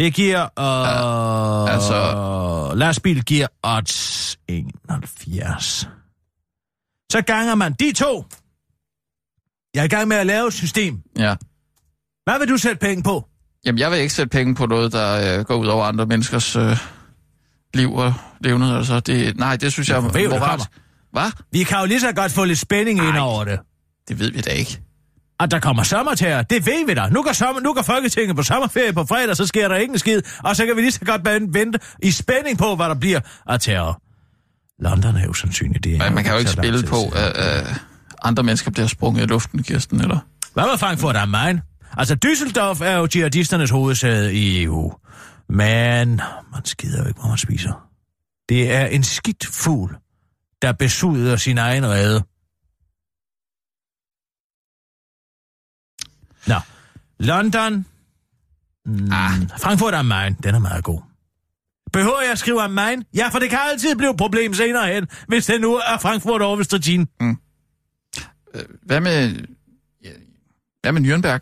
[0.00, 0.42] Det giver...
[0.42, 5.88] Øh, altså- Lastbil giver odds 71.
[7.12, 8.24] Så ganger man de to.
[9.74, 11.02] Jeg er i gang med at lave et system.
[11.18, 11.34] Ja.
[12.24, 13.28] Hvad vil du sætte penge på?
[13.66, 16.56] Jamen, jeg vil ikke sætte penge på noget, der øh, går ud over andre menneskers
[16.56, 16.76] øh,
[17.74, 18.76] liv og levned.
[18.76, 20.68] Altså, det, nej, det synes jeg er ved moralsk.
[21.12, 21.30] Hvad?
[21.52, 23.60] Vi kan jo lige så godt få lidt spænding ind over det.
[24.08, 24.80] Det ved vi da ikke.
[25.40, 27.08] At der kommer sommerterror, det ved vi da.
[27.08, 29.98] Nu går, sommer, nu går Folketinget på sommerferie på fredag, så sker der ikke en
[29.98, 30.22] skid.
[30.44, 33.20] Og så kan vi lige så godt bare vente i spænding på, hvad der bliver
[33.46, 34.02] af terror.
[34.78, 35.98] London er jo sandsynligt det.
[35.98, 37.74] Men man kan jo ikke spille på, at øh,
[38.22, 40.18] andre mennesker bliver sprunget i luften, Kirsten, eller?
[40.54, 41.60] Hvad med Frankfurt am Main?
[41.96, 44.92] Altså, Düsseldorf er jo jihadisternes hovedsæde i EU.
[45.48, 46.20] Men
[46.52, 47.88] man skider jo ikke, hvor man spiser.
[48.48, 49.96] Det er en skidt fugl,
[50.62, 52.22] der besuder sin egen rede.
[56.46, 56.54] Nå,
[57.18, 57.86] London.
[58.86, 59.30] Mm, ah.
[59.58, 61.00] Frankfurt am Main, den er meget god.
[61.92, 63.04] Behøver jeg at skrive am Main?
[63.14, 66.42] Ja, for det kan altid blive et problem senere hen, hvis det nu er Frankfurt
[66.42, 67.08] over Vestegin.
[67.20, 69.46] Øh, hvad med...
[70.82, 71.40] Hvad med Nürnberg?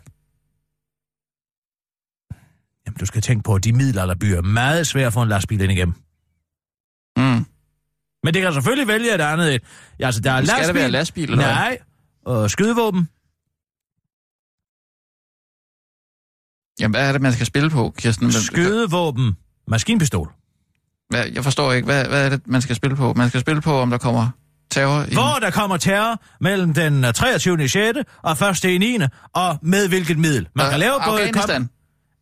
[2.85, 5.61] Jamen, du skal tænke på, at de middelalderbyer er meget svære at få en lastbil
[5.61, 5.95] ind igennem.
[7.17, 7.45] Mm.
[8.23, 9.61] Men det kan selvfølgelig vælge et andet
[9.99, 10.67] altså, der er Skal lastbil.
[10.67, 11.45] der være lastbil, eller?
[11.45, 11.77] Nej.
[12.25, 13.09] Og skydevåben.
[16.79, 18.31] Jamen, hvad er det, man skal spille på, Kirsten?
[18.31, 19.37] Skydevåben.
[19.67, 20.31] Maskinpistol.
[21.09, 23.13] Hvad, jeg forstår ikke, hvad, hvad er det, man skal spille på?
[23.13, 24.27] Man skal spille på, om der kommer
[24.71, 25.13] terror i...
[25.13, 27.63] Hvor der kommer terror mellem den øh, 23.
[27.63, 27.97] i 6.
[28.23, 28.63] og 1.
[28.63, 28.97] i 9.
[29.33, 30.47] og med hvilket middel.
[30.55, 31.21] Man Øh, kan lave både...
[31.21, 31.69] Afghanistan.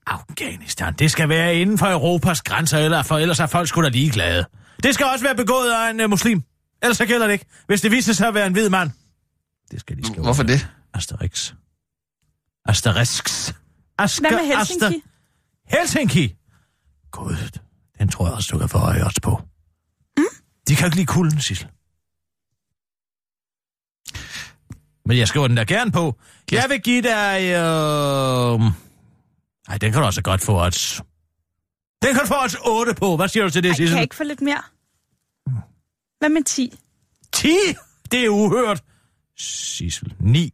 [0.08, 0.93] Afghanistan.
[1.00, 4.46] Det skal være inden for Europas grænser, eller for, ellers er folk sgu da ligeglade.
[4.84, 6.43] Det skal også være begået af en uh, muslim.
[6.84, 7.46] Ellers så gælder det ikke.
[7.67, 8.91] Hvis det viser sig at være en hvid mand.
[9.72, 10.22] Det skal de skrive.
[10.24, 10.67] Hvorfor det?
[10.93, 11.54] Asterix.
[12.65, 13.54] Asterisks.
[13.97, 14.86] Asker, Hvad med Helsinki?
[14.86, 14.99] Aster...
[15.77, 16.36] Helsinki?
[17.12, 17.60] Gud,
[17.99, 19.41] den tror jeg også, du kan få øje også på.
[20.17, 20.23] Mm?
[20.67, 21.67] De kan ikke lide kulden, Sissel.
[25.05, 26.15] Men jeg skriver den der gerne på.
[26.51, 27.41] Jeg vil give dig...
[27.41, 28.71] Øh...
[29.69, 31.01] Ej, den kan du også godt få odds.
[32.01, 33.15] Den kan du få odds 8 på.
[33.15, 33.95] Hvad siger du til det, Ej, kan Sissel?
[33.95, 34.62] jeg ikke få lidt mere?
[36.19, 36.79] Hvad med 10?
[37.33, 37.49] 10?
[38.12, 38.83] Det er uhørt.
[39.38, 40.53] Sissel, 9.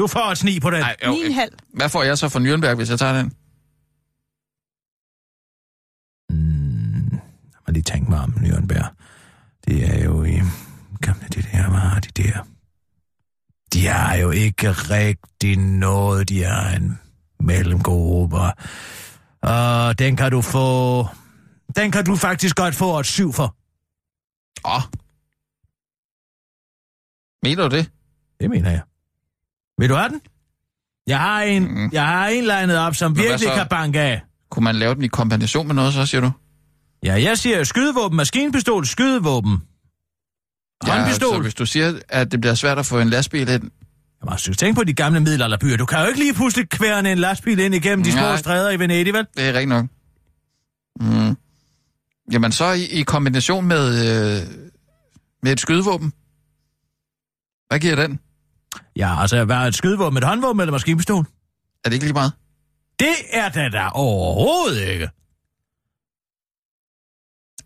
[0.00, 0.82] Du får odds 9 på den.
[0.82, 1.48] Ej, jo, 9,5.
[1.74, 3.26] hvad får jeg så for Nürnberg, hvis jeg tager den?
[6.30, 8.88] Mm, lad mig lige tænke mig om Nürnberg.
[9.66, 10.40] Det er jo i
[11.00, 12.46] gamle det der, hvad har de der?
[13.72, 16.98] De er jo ikke rigtig noget, de er en
[17.40, 18.36] mellemgruppe.
[19.42, 21.06] Og den kan du få...
[21.76, 23.56] Den kan du faktisk godt få et syv for.
[24.64, 24.76] Åh.
[24.76, 24.82] Oh.
[27.42, 27.90] Mener du det?
[28.40, 28.82] Det mener jeg.
[29.80, 30.20] Vil du have den?
[31.06, 31.90] Jeg har en, Mm.
[31.92, 34.20] jeg har en legnet op, som hvad virkelig kan banke af.
[34.50, 36.30] Kunne man lave den i kombination med noget, så siger du?
[37.04, 39.58] Ja, jeg siger skydevåben, maskinpistol, skydevåben.
[40.82, 41.34] Håndpistol.
[41.36, 43.48] så hvis du siger, at det bliver svært at få en lastbil ind,
[44.22, 45.76] Jamen, altså, tænk på de gamle middelalderbyer.
[45.76, 48.78] Du kan jo ikke lige pludselig kværne en lastbil ind igennem de små stræder i
[48.78, 49.26] Venedig, vel?
[49.36, 49.86] det er rigtigt nok.
[51.00, 51.36] Mm.
[52.32, 54.46] Jamen så i, i kombination med, øh,
[55.42, 56.12] med et skydevåben.
[57.68, 58.20] Hvad giver den?
[58.96, 60.18] Ja, altså, hvad et skydevåben?
[60.18, 61.24] Et håndvåben eller maskinpistol?
[61.84, 62.32] Er det ikke lige meget?
[62.98, 65.08] Det er det da overhovedet ikke.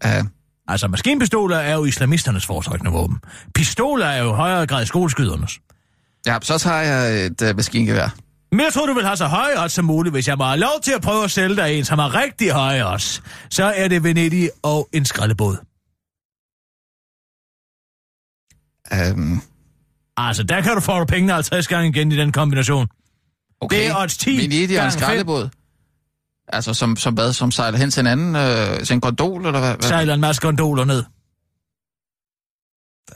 [0.05, 0.27] Uh,
[0.69, 3.21] Altså, maskinpistoler er jo islamisternes foretrækkende våben.
[3.55, 5.61] Pistoler er jo i højere grad skoleskydernes.
[6.27, 8.15] ja, så tager jeg et uh, maskingevær.
[8.51, 10.13] Men jeg tror, du vil have så høje odds som muligt.
[10.15, 12.51] Hvis jeg må have lov til at prøve at sælge dig en, som har rigtig
[12.53, 15.57] høje odds, så er det Venedig og en skraldebåd.
[19.13, 19.43] Um,
[20.17, 22.89] Altså, der kan du få pengene 50 gange igen i den kombination.
[23.61, 23.77] okay.
[23.77, 25.49] Det er odds 10 Venedig og en skraldebåd.
[26.49, 27.33] Altså som, som hvad?
[27.33, 29.75] Som sejler hen til en anden, øh, til en gondol, eller hvad?
[29.75, 29.83] hvad?
[29.83, 31.05] Sejler en masse gondoler ned.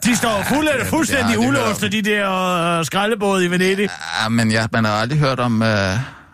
[0.05, 2.31] De står fuldstændig det har jeg aldrig ulåste, de der
[2.79, 3.89] øh, skraldebåde i Venedig.
[4.23, 5.69] Ja, men ja, man har aldrig hørt om, øh,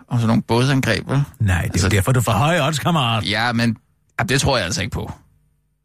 [0.09, 1.23] om sådan nogle bådsangreb, vel?
[1.41, 3.31] Nej, det er Altså- derfor, du får høje odds, kammerat.
[3.31, 3.77] Ja, men
[4.21, 5.13] ja, det tror jeg altså ikke på.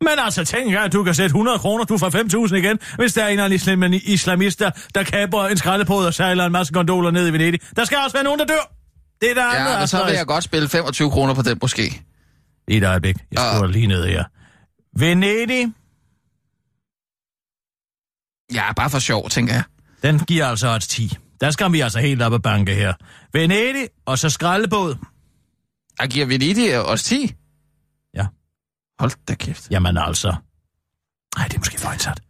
[0.02, 2.10] Men altså, tænk engang, at du kan sætte 100 kroner, du får
[2.48, 6.14] 5.000 igen, hvis der er en eller anden islam- islamister, der kaber en skraldebåd og
[6.14, 7.60] sejler en masse gondoler ned i Venedig.
[7.76, 8.74] Der skal også være nogen, der dør.
[9.22, 11.58] Det er der andet, Ja, men så vil jeg godt spille 25 kroner på den
[11.62, 12.02] måske.
[12.68, 13.16] I et øjeblik.
[13.32, 13.70] Jeg skriver Ah.
[13.70, 14.24] lige ned her.
[15.00, 15.74] Venedig,
[18.54, 19.64] Ja, bare for sjov, tænker jeg.
[20.04, 21.18] den giver altså odds 10.
[21.42, 22.94] Der skal vi altså helt op ad banke her.
[23.34, 24.96] Venedig, og så skraldebåd.
[26.00, 27.32] Jeg giver Venedig os 10.
[29.00, 29.04] Ja.
[29.04, 29.72] Hold da kæft.
[29.72, 30.36] Jamen altså.
[31.38, 32.22] Nej, det er måske for indsat.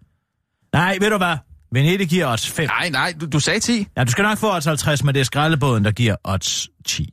[0.73, 1.37] Nej, ved du hvad?
[1.71, 2.67] Venedig giver odds 5.
[2.67, 3.87] Nej, nej, du, du sagde 10.
[3.97, 7.09] Ja, du skal nok få odds 50, men det er skraldebåden, der giver odds 10.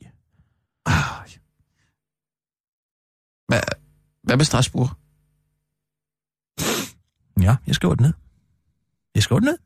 [3.47, 3.61] Hvad,
[4.23, 4.89] hvad med Strasbourg?
[7.41, 8.13] Ja, jeg skriver det ned.
[9.15, 9.57] Jeg skriver det ned.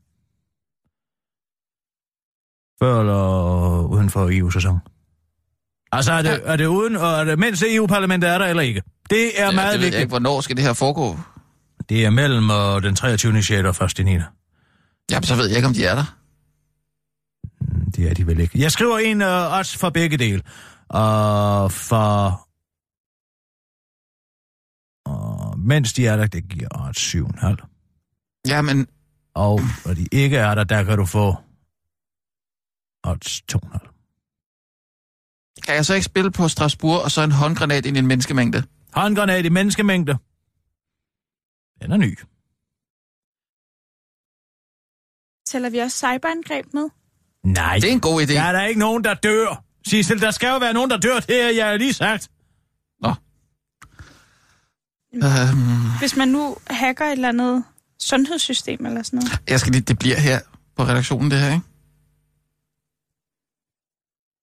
[2.82, 4.78] Før eller uden for EU-sæson?
[5.92, 8.82] Altså, er det, er det uden, og er det, mens EU-parlamentet er der eller ikke?
[9.12, 10.00] Det er Ja, meget det vigtigt.
[10.00, 11.18] ikke, hvornår skal det her foregå?
[11.88, 13.42] Det er mellem uh, den 23.
[13.42, 13.80] 6.
[13.80, 14.04] og 1.
[14.04, 14.12] 9.
[15.10, 16.16] Jamen, så ved jeg ikke, om de er der.
[17.96, 18.58] Det er de vel ikke.
[18.60, 20.42] Jeg skriver en uh, odds for begge dele.
[20.88, 22.48] Og for...
[25.10, 28.42] Og mens de er der, det giver odds 7,5.
[28.48, 28.86] Jamen,
[29.34, 31.36] Og når de ikke er der, der kan du få
[33.04, 33.88] odds 2,5.
[35.66, 38.62] kan jeg så ikke spille på Strasbourg og så en håndgranat ind i en menneskemængde?
[38.94, 40.18] Håndgranat i menneskemængde.
[41.82, 42.18] Den er ny.
[45.46, 46.88] Tæller vi også cyberangreb med?
[47.44, 48.32] Nej, Det er en god idé.
[48.32, 49.64] der er der ikke nogen, der dør.
[49.86, 51.20] Sissel, der skal jo være nogen, der dør.
[51.20, 52.30] Det har jeg lige sagt.
[53.00, 53.08] Nå.
[55.14, 57.64] Øhm, Hvis man nu hacker et eller andet
[58.00, 59.40] sundhedssystem eller sådan noget.
[59.48, 60.40] jeg skal lige, det bliver her
[60.76, 61.66] på redaktionen, det her, ikke?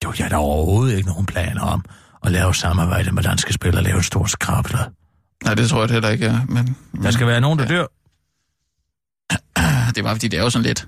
[0.03, 1.85] Jo, jeg har da overhovedet ikke nogen planer om
[2.23, 4.79] at lave samarbejde med danske spil og lave en stor skrabler.
[5.43, 6.39] Nej, det tror jeg heller ikke, ja.
[6.49, 7.85] men, men Der skal være nogen, der dør.
[9.93, 10.87] det er bare fordi, det er jo sådan lidt...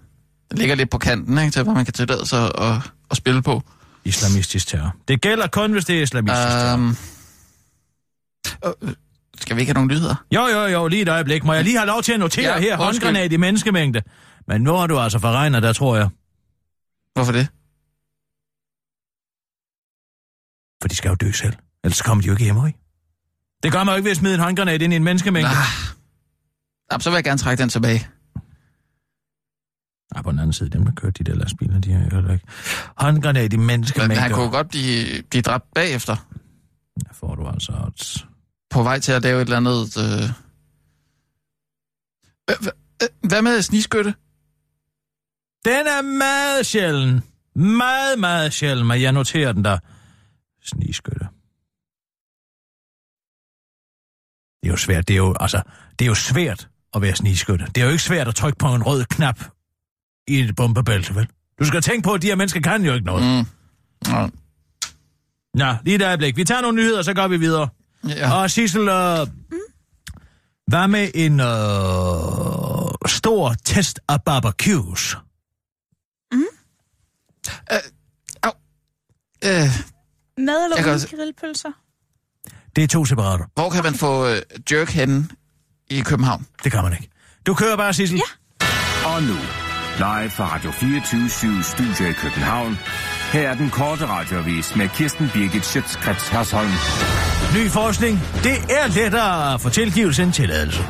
[0.49, 3.41] Det ligger lidt på kanten, ikke, til hvad man kan tillade sig at, at spille
[3.41, 3.63] på.
[4.05, 4.95] Islamistisk terror.
[5.07, 6.73] Det gælder kun, hvis det er islamistisk terror.
[6.73, 6.97] Um,
[8.65, 8.93] øh,
[9.39, 10.15] skal vi ikke have nogle nyheder?
[10.31, 11.43] Jo, jo, jo, lige et øjeblik.
[11.43, 14.01] Må jeg lige have lov til at notere Ja, ja, her håndgranat i menneskemængde?
[14.47, 16.09] Men nu har du altså forregnet, der tror jeg.
[17.13, 17.47] Hvorfor det?
[20.81, 21.53] For de skal jo dø selv.
[21.83, 22.79] Ellers kommer de jo ikke hjemme, ikke?
[23.63, 25.49] Det gør man jo ikke ved at smide en håndgranat ind i en menneskemængde.
[25.51, 25.55] Ah.
[26.91, 28.07] Jamen, så vil jeg gerne trække den tilbage.
[30.13, 32.45] Nej, på den anden side, dem der kører de der lastbiler, de har jo ikke.
[32.97, 34.15] Håndgranat i Men menneskemængde.
[34.15, 36.15] han kunne godt blive, blive dræbt bagefter.
[37.07, 38.25] Der får du altså odds.
[38.69, 39.97] På vej til at lave et eller andet...
[39.97, 40.29] Øh...
[42.49, 42.69] Øh,
[43.29, 44.13] Hvad med sniskytte?
[45.65, 47.21] Den er meget sjælden.
[47.55, 49.77] Meget, meget sjælden, men jeg noterer den der.
[50.63, 51.27] Snigskytte.
[54.63, 55.61] Det er jo svært, det er jo, altså,
[55.99, 57.65] det er jo svært at være snigskytte.
[57.75, 59.39] Det er jo ikke svært at trykke på en rød knap
[60.27, 61.27] i et bombebælte, vel?
[61.59, 63.23] Du skal tænke på, at de her mennesker kan jo ikke noget.
[63.23, 63.47] Mm.
[64.07, 64.13] Mm.
[64.13, 64.27] Ja.
[65.53, 66.37] Nå, lige et øjeblik.
[66.37, 67.69] Vi tager nogle nyheder, så går vi videre.
[68.07, 68.33] Ja.
[68.33, 69.27] Og Sissel, øh,
[70.67, 75.17] hvad med en øh, stor test af barbecues?
[79.43, 79.69] Øh,
[80.37, 81.71] Med eller uden også- grillpølser?
[82.75, 83.45] Det er to separater.
[83.55, 84.41] hvor kan man få øh,
[84.71, 85.27] jerk henne
[85.89, 86.45] i København?
[86.63, 87.09] Det kan man ikke.
[87.47, 88.17] Du kører bare, Sissel.
[88.17, 88.67] Ja.
[89.09, 89.33] Og nu,
[89.97, 91.29] live fra Radio 24
[91.63, 92.79] Studio i København.
[93.31, 96.69] Her er den korte radiovis med Kirsten Birgit Schøtzgrads Hasholm.
[97.55, 98.19] Ny forskning.
[98.43, 100.81] Det er lettere at få tilgivelse end tilladelse.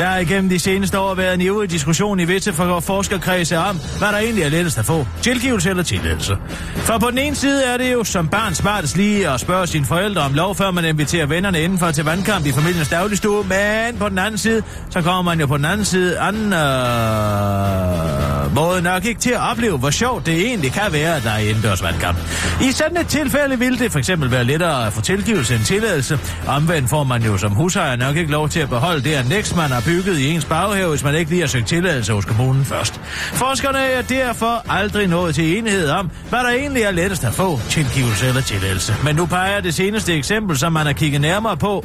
[0.00, 3.80] Der har igennem de seneste år været en ivrig diskussion i visse for forskerkredse om,
[3.98, 5.06] hvad der egentlig er lettest at få.
[5.22, 6.36] Tilgivelse eller tilladelse.
[6.76, 9.84] For på den ene side er det jo som barn smartest lige at spørge sine
[9.84, 13.44] forældre om lov, før man inviterer vennerne indenfor til vandkamp i familiens dagligstue.
[13.48, 18.54] Men på den anden side, så kommer man jo på den anden side anden øh,
[18.54, 21.38] måde nok ikke til at opleve, hvor sjovt det egentlig kan være, at der er
[21.38, 22.18] indendørs vandkamp.
[22.62, 26.18] I sådan et tilfælde ville det for eksempel være lettere at få tilgivelse end tilladelse.
[26.46, 29.70] Omvendt får man jo som husejer nok ikke lov til at beholde det at man
[29.70, 32.94] har bygget i ens baghave, hvis man ikke lige har søgt tilladelse hos kommunen først.
[33.32, 37.58] Forskerne er derfor aldrig nået til enighed om, hvad der egentlig er lettest at få,
[37.68, 38.94] tilgivelse eller tilladelse.
[39.04, 41.84] Men nu peger det seneste eksempel, som man har kigget nærmere på,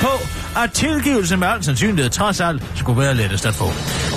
[0.00, 0.12] på,
[0.62, 3.64] at tilgivelse med al sandsynlighed trods alt skulle være lettest at få.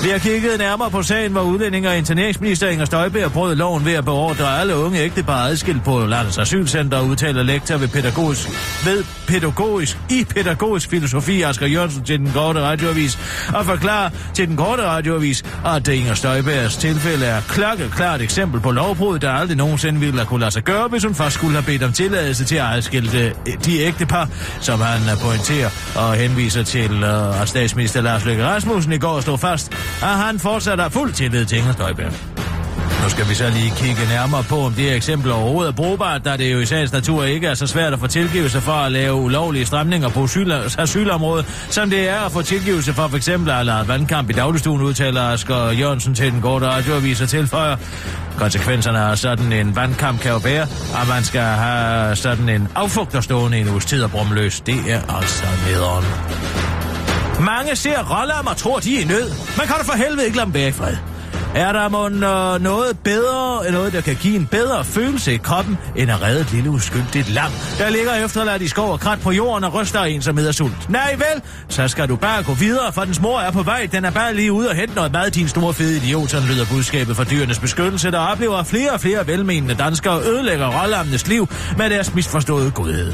[0.04, 3.94] Vi har kigget nærmere på sagen, hvor udlænding og interneringsminister Inger Støjberg brød loven ved
[3.94, 8.50] at beordre alle unge ægtepar adskilt på landets asylcenter, udtaler lektor ved pædagogisk,
[8.86, 13.20] ved pædagogisk, i pædagogisk filosofi, Asger Jørgensen til den korte radioavis,
[13.54, 18.72] og forklarer til den korte radioavis, at det Inger Støjbergs tilfælde er klokkeklart eksempel på
[18.72, 21.66] lovbrud, der aldrig nogensinde ville have kunne lade sig gøre, hvis hun først skulle have
[21.66, 27.04] bedt om tilladelse til at adskille eh, de ægtepar, som han pointerer og henviser til,
[27.04, 31.14] øh, at statsminister Lars Løkke Rasmussen i går slog fast, at han fortsat har fuld
[31.14, 32.33] tillid til Inger Støjberg.
[33.04, 36.26] Nu skal vi så lige kigge nærmere på, om det her eksempel overhovedet er brugbart,
[36.26, 38.92] da det jo i sagens natur ikke er så svært at få tilgivelse for at
[38.92, 43.50] lave ulovlige stramninger på asyl- asylområdet, som det er at få tilgivelse for for eksempel
[43.52, 47.78] at lade vandkamp i dagligstuen, udtaler Asger Jørgensen til den korte radioavis og tilføjer.
[48.38, 50.64] Konsekvenserne af sådan en vandkamp kan jo være,
[51.02, 54.62] at man skal have sådan en affugter stående i en uges tid og brumløs.
[54.62, 56.06] Det er altså nederen.
[57.40, 59.32] Mange ser roller og tror, de er i nød.
[59.58, 61.13] Man kan da for helvede ikke lade dem være i fred.
[61.56, 65.78] Er der mon øh, noget bedre, noget der kan give en bedre følelse i kroppen,
[65.96, 69.32] end at redde et lille uskyldigt lam, der ligger efterladt i skov og krat på
[69.32, 70.90] jorden og ryster en som hedder sult?
[70.90, 73.90] Nej vel, så skal du bare gå videre, for dens mor er på vej.
[73.92, 76.66] Den er bare lige ude og hente noget mad, din store fede idiot, sådan lyder
[76.72, 81.48] budskabet fra dyrenes beskyttelse, der oplever at flere og flere velmenende danskere ødelægger rollammenes liv
[81.78, 83.14] med deres misforståede godhed.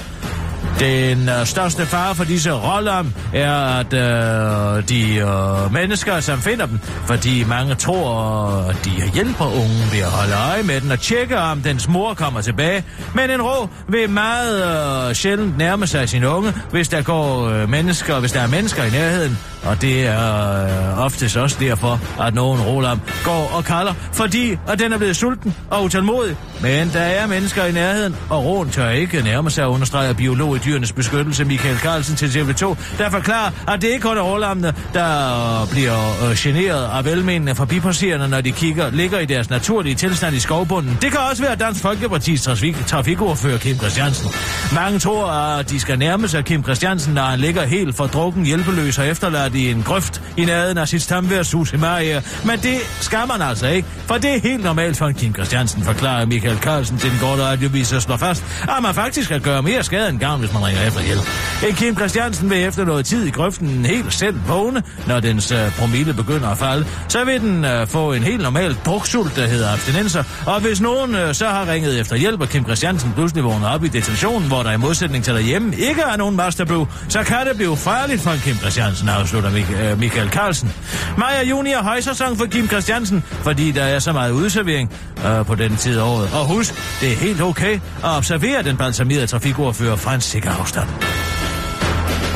[0.80, 6.65] Den øh, største fare for disse roller er, at øh, de øh, mennesker, som finder
[6.65, 11.00] dem, fordi mange tror, at de hjælper ungen ved at holde øje med den og
[11.00, 12.84] tjekke, om dens mor kommer tilbage.
[13.15, 17.70] Men en rå vil meget øh, sjældent nærme sig sin unge, hvis der går øh,
[17.70, 19.38] mennesker, hvis der er mennesker i nærheden.
[19.63, 24.80] Og det er øh, oftest også derfor, at nogen rålam går og kalder, fordi at
[24.80, 26.36] den er blevet sulten og utålmodig.
[26.62, 30.60] Men der er mennesker i nærheden, og råen tør ikke nærme sig, understreger biolog i
[30.60, 35.67] dyrenes beskyttelse Michael Carlsen til TV2, der forklarer, at det ikke kun er rålammene, der
[35.72, 40.39] bliver øh, generet af velmenende forbipasserende, når de kigger, ligger i deres naturlige tilstand i
[40.39, 40.98] skovbunden.
[41.02, 44.30] Det kan også være Dansk Folkeparti's trafik, trafikordfører Kim Christiansen.
[44.74, 48.98] Mange tror, at de skal nærme sig Kim Christiansen, når han ligger helt fordrukken, hjælpeløs
[49.00, 52.22] og efterladt i en grøft i nærheden af sit stamværshus i Maria.
[52.46, 55.84] Men det skal man altså ikke, for det er helt normalt for en Kim Christiansen,
[55.84, 59.62] forklarer Michael Carlsen til den korte radiovis og slår fast, at man faktisk skal gøre
[59.64, 61.22] mere skade end gavn, hvis man ringer efter hjælp.
[61.70, 65.72] En Kim Christiansen vil efter noget tid i grøften helt selv vågne, når dens øh,
[65.80, 66.86] promille begynder at falde.
[67.08, 70.24] Så vil den øh, få en helt normal druksult, der hedder abstinenser.
[70.46, 73.84] Og hvis nogen øh, så har ringet efter hjælp, og Kim Christiansen pludselig vågner op
[73.84, 77.56] i detentionen, hvor der i modsætning til derhjemme ikke er nogen masterbrew, så kan det
[77.56, 80.73] blive farligt for en Kim Christiansen, afslutter afslutter øh, Michael Carlsen.
[81.17, 84.91] Maja Juni er højsæson for Kim Christiansen, fordi der er så meget udservering
[85.25, 86.30] øh, på den tid af året.
[86.34, 90.88] Og husk, det er helt okay at observere den balsamerede trafikordfører fra en sikker afstand.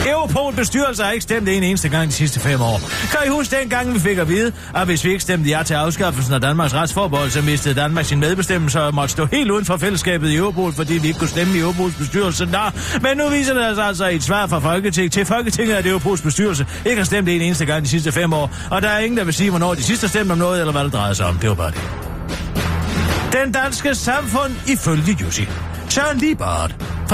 [0.07, 2.81] Europol bestyrelse har ikke stemt en eneste gang de sidste fem år.
[3.11, 5.73] Kan I huske dengang, vi fik at vide, at hvis vi ikke stemte ja til
[5.73, 9.77] afskaffelsen af Danmarks retsforbehold, så mistede Danmark sin medbestemmelse og måtte stå helt uden for
[9.77, 12.45] fællesskabet i Europol, fordi vi ikke kunne stemme i Europols bestyrelse.
[12.45, 12.59] Nå,
[13.01, 16.21] men nu viser det sig altså i et svar fra Folketinget til Folketinget, at Europols
[16.21, 18.51] bestyrelse ikke har stemt en eneste gang de sidste fem år.
[18.71, 20.71] Og der er ingen, der vil sige, hvornår de sidste har stemt om noget, eller
[20.71, 21.37] hvad det drejede sig om.
[21.37, 21.81] Det var bare det.
[23.33, 25.47] Den danske samfund ifølge Jussi.
[25.89, 26.19] Søren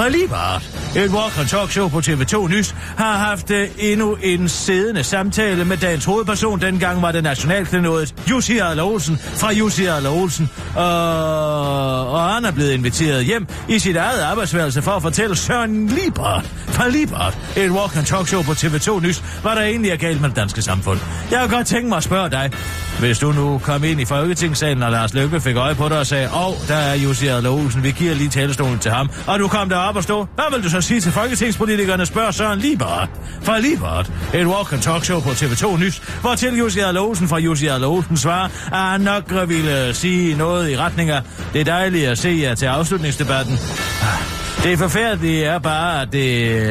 [0.00, 0.62] fra Liebart,
[0.96, 5.64] et walk and talk show på TV2 Nys, har haft øh, endnu en siddende samtale
[5.64, 6.60] med dagens hovedperson.
[6.60, 10.50] Dengang var det nationalklenodet Jussi Adler Olsen fra Jussi Adler Olsen.
[10.76, 15.86] Og, og han er blevet inviteret hjem i sit eget arbejdsværelse for at fortælle Søren
[15.86, 19.96] Liebart fra Liebart, et walk and talk show på TV2 Nys, var der egentlig er
[19.96, 21.00] galt med det danske samfund.
[21.30, 22.50] Jeg har godt tænkt mig at spørge dig,
[22.98, 26.06] hvis du nu kom ind i Folketingssalen, og Lars Løkke fik øje på dig og
[26.06, 29.38] sagde, åh, oh, der er Jussi Adler Olsen, vi giver lige talestolen til ham, og
[29.38, 33.08] du kom op og stå, hvad vil du så sige til folketingspolitikerne, spørger Søren Liebart
[33.42, 37.28] fra Liebart, et walk and talk show på TV2 Nys, hvor til Jussi Adler Olsen
[37.28, 41.22] fra Jussi Adler Olsen svarer, at han nok ville sige noget i retning af,
[41.52, 43.58] det er dejligt at se jer til afslutningsdebatten.
[44.02, 46.18] Ah, det forfærdelige er bare, at det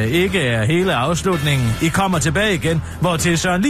[0.08, 1.74] ikke er hele afslutningen.
[1.82, 3.62] I kommer tilbage igen, hvor til Søren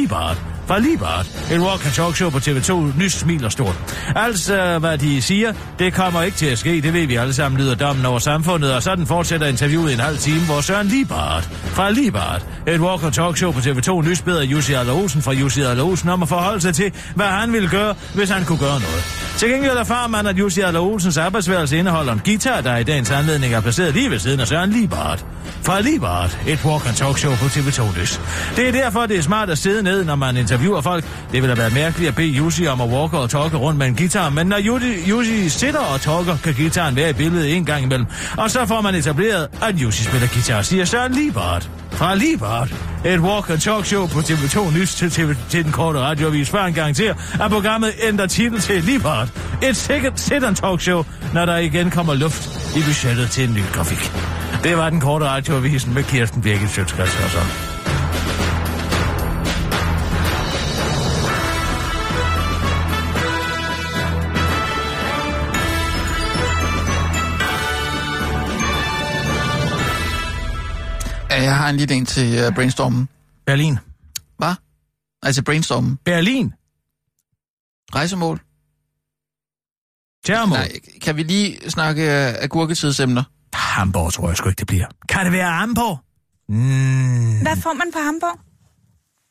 [0.79, 1.27] Libart fra Libart.
[1.53, 3.97] Et walk and talk show på TV2 Nys smiler stort.
[4.17, 6.81] Altså, hvad de siger, det kommer ikke til at ske.
[6.81, 8.75] Det ved vi alle sammen lyder dommen over samfundet.
[8.75, 12.47] Og sådan fortsætter interviewet i en halv time, hvor Søren Libart fra Libart.
[12.67, 15.85] Et walk and talk show på TV2 Nys beder Jussi Adler Olsen fra Jussi Adler
[15.85, 19.05] Olsen om at forholde sig til, hvad han ville gøre, hvis han kunne gøre noget.
[19.37, 23.11] Til gengæld erfarer man, at Jussi Adler Olsens arbejdsværelse indeholder en guitar, der i dagens
[23.11, 25.25] anledning er placeret lige ved siden af Søren Libart.
[25.63, 28.21] Fra Libart, et walk and talk show på TV2 Nys.
[28.57, 31.05] Det er derfor, det er smart at sidde ned, når man interviewer interviewer folk.
[31.05, 33.87] Det ville have været mærkeligt at bede Jussi om at walke og talke rundt med
[33.87, 37.65] en guitar, men når Jussi, Jussi sitter og talker, kan gitaren være i billedet en
[37.65, 38.07] gang imellem.
[38.37, 41.71] Og så får man etableret, at Jussi spiller guitar, siger Søren Liebert.
[41.93, 42.75] Fra Liebert.
[43.05, 46.51] Et walk and talk show på TV2 Nys til, TV, til den korte radioavis.
[46.51, 49.29] Før en gang til, at programmet ændrer titel til Liebert.
[49.63, 51.05] Et sikkert sit and talk show,
[51.35, 54.13] når der igen kommer luft i budgettet til en ny grafik.
[54.65, 57.70] Det var den korte radioavisen med Kirsten Birgit Sjøtskrets og sådan.
[71.43, 73.09] Jeg har en lille en til uh, brainstormen.
[73.47, 73.79] Berlin.
[74.39, 74.55] Hvad?
[75.23, 75.97] Altså brainstormen.
[76.05, 76.53] Berlin.
[77.95, 78.41] Rejsemål.
[80.25, 80.55] Termo.
[80.55, 80.73] Nej,
[81.03, 83.23] kan vi lige snakke uh, agurketidsemner?
[83.55, 84.87] Hamburg tror jeg sgu ikke, det bliver.
[85.09, 85.99] Kan det være Hamburg?
[86.49, 88.39] Mm, Hvad får man på Hamburg?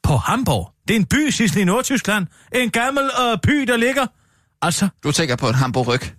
[0.04, 0.74] på Hamburg.
[0.88, 2.28] Det er en by, sidst i Nordtyskland.
[2.56, 4.06] En gammel øh, by, der ligger...
[4.62, 6.14] Altså, Du tænker på en hamburg Det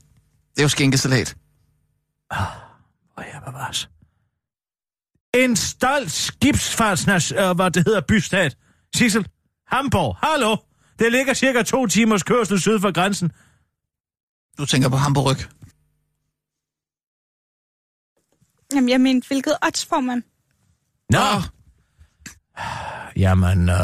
[0.59, 1.37] er jo skinkesalat.
[2.29, 3.89] hvor jeg bevares.
[5.35, 8.57] En stolt skibsfartsnas, øh, hvad det hedder, bystat.
[8.95, 9.29] Sissel,
[9.67, 10.57] Hamburg, hallo.
[10.99, 13.33] Det ligger cirka to timers kørsel syd for grænsen.
[14.59, 15.37] Du tænker på hamburg
[18.75, 20.25] Jamen, jeg mente, hvilket odds får man?
[21.11, 21.43] Nå, Nå,
[23.17, 23.77] jamen, øh,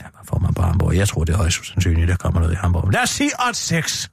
[0.00, 0.96] ja, hvad får man på Hamburg?
[0.96, 2.90] Jeg tror, det er højst sandsynligt, der kommer noget i Hamburg.
[2.92, 4.10] Lad os sige odds 6.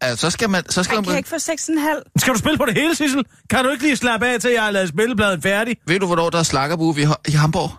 [0.00, 0.70] altså, så skal man...
[0.70, 2.02] Så skal Man kan man ikke få 6,5.
[2.16, 3.24] Skal du spille på det hele, Sissel?
[3.50, 5.76] Kan du ikke lige slappe af, til jeg har lavet spillebladet færdig?
[5.86, 7.70] ved du, hvornår der er slakkerbue i, i Hamburg?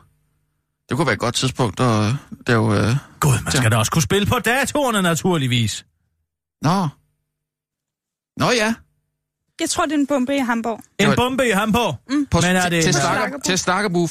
[0.89, 2.13] Det kunne være et godt tidspunkt at
[2.47, 2.77] lave...
[2.89, 2.95] Øh...
[3.19, 5.85] Gud, man skal da også kunne spille på datorerne, naturligvis.
[6.61, 6.87] Nå.
[8.39, 8.73] Nå ja.
[9.59, 10.79] Jeg tror, det er en bombe i Hamburg.
[10.99, 11.95] En bombe i Hamburg.
[12.09, 12.25] Mm.
[12.31, 14.09] På, Men er det til, en- til, til snakkerbue.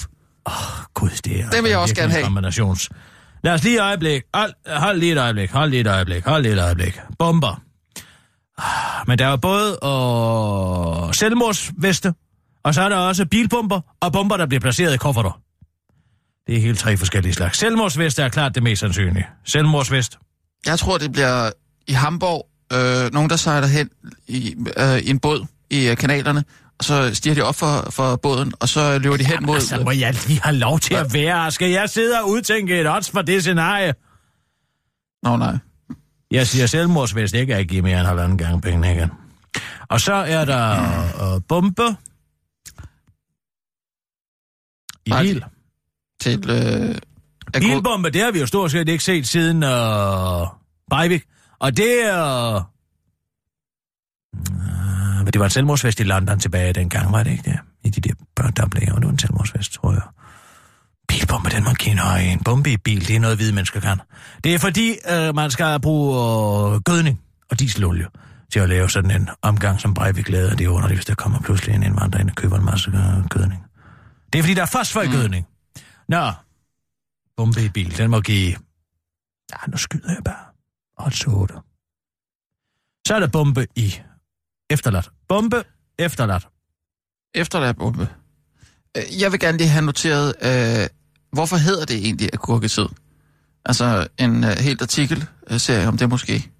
[0.94, 2.24] Gud, det er Den vil jeg også gerne have.
[2.24, 2.90] Kombinations.
[3.44, 4.22] Lad os lige et øjeblik.
[4.34, 5.50] Hold, hold lige et øjeblik.
[5.50, 6.24] Hold lige et øjeblik.
[6.24, 7.00] Hold lige et øjeblik.
[7.18, 7.62] Bomber.
[9.06, 12.14] Men der er jo både øh, selvmordsveste,
[12.64, 15.40] og så er der også bilbomber, og bomber, der bliver placeret i kufferter.
[16.46, 17.58] Det er helt tre forskellige slags.
[17.58, 19.26] Selvmordsveste er klart det mest sandsynlige.
[19.44, 20.18] Selvmordsvest.
[20.66, 21.50] Jeg tror, det bliver
[21.86, 22.46] i Hamburg.
[22.72, 23.90] Øh, nogen, der sejler hen
[24.26, 26.44] i, øh, en båd i øh, kanalerne,
[26.78, 29.54] og så stiger de op for, for båden, og så løber de hen mod...
[29.54, 31.50] Altså, må jeg lige have lov til at være?
[31.50, 33.94] Skal jeg sidde og udtænke et odds for det scenarie?
[35.22, 35.58] Nå, nej.
[36.30, 39.10] Jeg siger selvmordsvest, det kan jeg give mere end halvanden gang penge igen.
[39.88, 41.96] Og så er der øh, bombe.
[45.06, 45.44] I bil.
[46.20, 46.50] Til...
[46.50, 46.94] Øh,
[47.52, 50.46] Bilbombe, det har vi jo stort set ikke set siden øh,
[50.90, 51.24] Breivik.
[51.58, 52.54] Og det er...
[54.36, 57.58] Øh, men det var en selvmordsfest i London tilbage dengang, var det ikke det?
[57.84, 60.02] I de der børn, der blev det var en selvmordsfest, tror jeg.
[61.20, 64.00] Bilbombe, den man kender i en bombe i bil, det er noget, hvide mennesker kan.
[64.44, 68.06] Det er fordi, øh, man skal bruge øh, gødning og dieselolie
[68.52, 70.50] til at lave sådan en omgang, som Breivik lavede.
[70.50, 72.90] Og det er underligt, hvis der kommer pludselig en indvandrer ind og køber en masse
[72.90, 73.62] øh, gødning.
[74.32, 75.46] Det er fordi, der er fosfor i gødning.
[76.08, 76.32] Nå,
[77.36, 78.56] bombe i bil, den må give...
[79.52, 80.44] Ja, nu skyder jeg bare.
[80.98, 81.54] Odds 8.
[83.06, 83.94] Så er der bombe i
[84.70, 85.10] efterladt.
[85.28, 85.64] Bombe
[85.98, 86.48] efterladt.
[87.34, 88.08] Efterladt bombe.
[88.96, 90.88] Øh, Jeg vil gerne lige have noteret, øh,
[91.36, 92.88] hvorfor hedder det egentlig agurketid?
[93.64, 96.50] Altså en øh, helt artikelserie om det måske.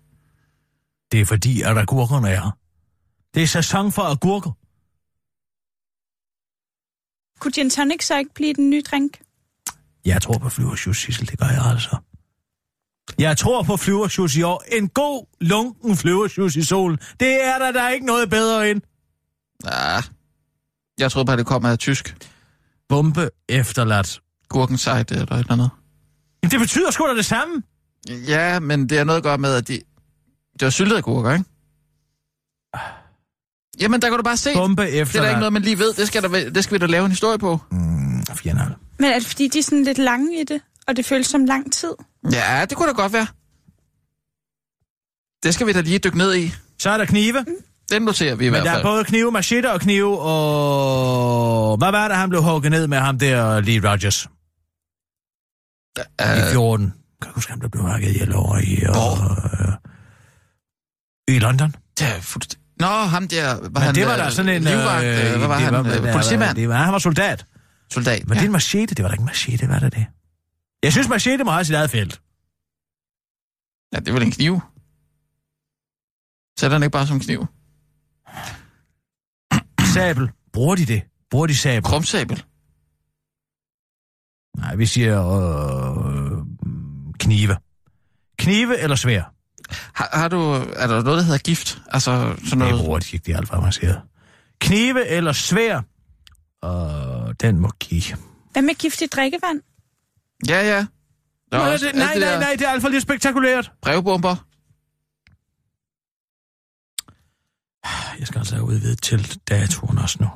[1.12, 2.50] Det er fordi, at agurkerne er her.
[3.34, 4.52] Det er sæson for agurker.
[7.40, 9.20] Kunne gin tonic så ikke blive den nye drink?
[10.04, 11.96] Jeg tror på flyversjus, Sissel, det gør jeg altså.
[13.18, 14.64] Jeg tror på flyversjus i år.
[14.72, 16.98] En god, lunken flyversjus i solen.
[17.20, 18.80] Det er der, der er ikke noget bedre end.
[19.64, 20.00] Ja,
[20.98, 22.28] jeg troede bare, det kom af tysk.
[22.88, 24.20] Bombe efterladt.
[24.48, 25.70] Gurkensejt eller et eller andet.
[26.42, 27.62] Jamen, det betyder sgu da det samme.
[28.08, 29.72] Ja, men det har noget at gøre med, at de...
[30.52, 31.44] Det var syltede agurker, ikke?
[33.80, 34.54] Jamen, der kan du bare se.
[34.54, 35.92] Bombe Det er der ikke noget, man lige ved.
[35.92, 37.60] Det skal, der, det skal vi da lave en historie på.
[37.70, 38.74] Mm, fjernal.
[38.98, 41.44] Men er det fordi, de er sådan lidt lange i det, og det føles som
[41.44, 41.92] lang tid?
[42.32, 43.26] Ja, det kunne da godt være.
[45.42, 46.52] Det skal vi da lige dykke ned i.
[46.78, 47.44] Så er der knive.
[47.90, 48.84] Den noterer vi i Men hvert der er fald.
[48.84, 51.76] både knive, machete og knive, og...
[51.76, 54.28] Hvad var det, han blev hugget ned med ham der, Lee Rogers,
[55.98, 56.92] i Øh, 14?
[57.22, 58.74] Kan du huske, han blev hugget ihjel over i...
[58.84, 59.70] Hvor?
[61.28, 61.74] Øh, I London.
[61.98, 62.66] det er fuldstændig...
[62.80, 63.54] Nå, ham der...
[63.54, 64.62] Var Men han, det var øh, der sådan en...
[64.62, 65.72] Livvagt, øh, hvad var det han?
[65.74, 66.56] Var, Øh, politimand?
[66.56, 67.46] Det var, han var soldat.
[67.92, 68.22] Soldat.
[68.28, 68.34] Men ja.
[68.34, 70.06] det er en machete, det var da ikke en machete, var det det?
[70.82, 72.20] Jeg synes, machete må have sit eget felt.
[73.92, 74.60] ja, det er vel en kniv.
[76.60, 77.46] Sætter den ikke bare som kniv?
[79.94, 80.30] Sabel.
[80.52, 81.02] Bruger de det?
[81.30, 81.82] Bruger de sabel?
[81.82, 82.44] Krumsabel.
[84.56, 86.38] Nej, vi siger øh,
[87.18, 87.56] knive.
[88.38, 89.22] Knive eller svær?
[89.94, 90.40] Har, har du...
[90.76, 91.82] Er der noget, der hedder gift?
[91.88, 92.84] Altså sådan Det noget...
[92.84, 94.00] bruger de ikke, det er alt for avanceret.
[94.60, 95.80] Knive eller svær?
[96.62, 98.16] Og den må give.
[98.52, 99.60] Hvad med giftigt drikkevand?
[100.48, 100.86] Ja, ja.
[101.52, 103.02] Der Nej, også det, alt nej, det nej, der nej, det er alt for lidt
[103.02, 103.72] spektakulært.
[103.82, 104.36] Brevbomber.
[108.18, 110.28] Jeg skal altså udvide til datoen også nu.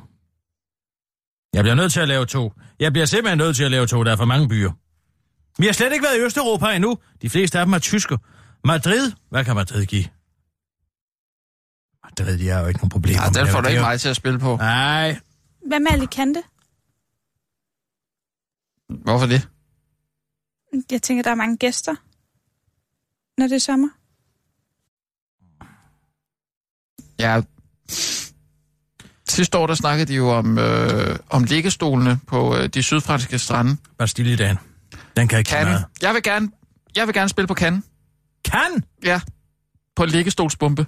[1.53, 2.53] Jeg bliver nødt til at lave to.
[2.79, 4.71] Jeg bliver simpelthen nødt til at lave to, der er for mange byer.
[5.57, 6.97] Vi har slet ikke været i Østeuropa endnu.
[7.21, 8.17] De fleste af dem er tyske.
[8.63, 10.03] Madrid, hvad kan Madrid give?
[12.03, 13.65] Madrid, de har jo ikke nogen problemer Ja, den med får det.
[13.65, 14.55] du ikke mig til at spille på.
[14.57, 15.19] Nej,
[15.67, 16.43] Hvad med Alicante?
[18.89, 19.49] Hvorfor det?
[20.91, 21.95] Jeg tænker, der er mange gæster,
[23.37, 23.89] når det er sommer.
[27.19, 27.41] Ja.
[29.31, 33.77] Sidste år, der snakkede de jo om, øh, om liggestolene på øh, de sydfranske strande.
[33.97, 34.57] Bastilledagen.
[35.17, 35.67] Den kan ikke Kan.
[36.01, 36.51] Jeg vil gerne,
[36.95, 37.83] jeg vil gerne spille på kan.
[38.45, 38.83] Kan?
[39.03, 39.21] Ja.
[39.95, 40.85] På liggestolsbombe.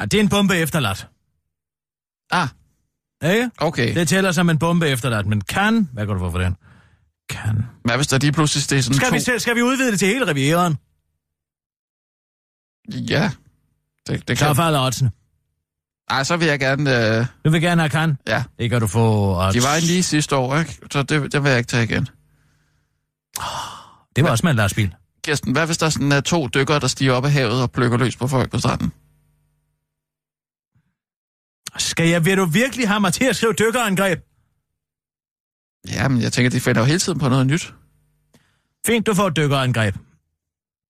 [0.00, 1.08] Ja, det er en bombe efterladt.
[2.30, 2.48] Ah,
[3.32, 3.50] Ikke?
[3.58, 3.94] okay.
[3.94, 5.88] Det tæller som en bombe efterladt, men kan...
[5.92, 6.56] Hvad kan du få for den?
[7.28, 7.62] Kan.
[7.84, 9.32] Hvad hvis der lige pludselig det er sådan Skal to...
[9.32, 10.76] vi, skal vi udvide det til hele rivieren?
[13.10, 13.30] Ja.
[14.06, 14.56] Det, det Så kan...
[14.56, 15.10] falder oddsen.
[16.10, 17.18] Ej, så vil jeg gerne...
[17.18, 17.26] Øh...
[17.44, 18.18] Du vil gerne have kan?
[18.28, 18.44] Ja.
[18.58, 19.54] Det kan du få odds.
[19.54, 20.78] De var en lige sidste år, ikke?
[20.92, 22.08] Så det, det vil jeg ikke tage igen.
[24.16, 24.94] Det var også med en lastbil.
[25.24, 27.98] Kirsten, hvad hvis der sådan er to dykkere, der stiger op af havet og plukker
[27.98, 28.92] løs på folk på stranden?
[31.76, 34.18] Skal jeg, vil du virkelig have mig til at skrive dykkerangreb?
[35.88, 37.74] Ja, men jeg tænker, de finder jo hele tiden på noget nyt.
[38.86, 39.96] Fint, du får et dykkerangreb.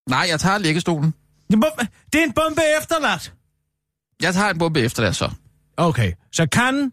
[0.09, 1.15] Nej, jeg tager liggestolen.
[1.51, 1.65] Jamen,
[2.13, 3.33] Det er en bombe efterladt.
[4.23, 5.31] Jeg tager en bombe efter det, så.
[5.77, 6.93] Okay, så kan...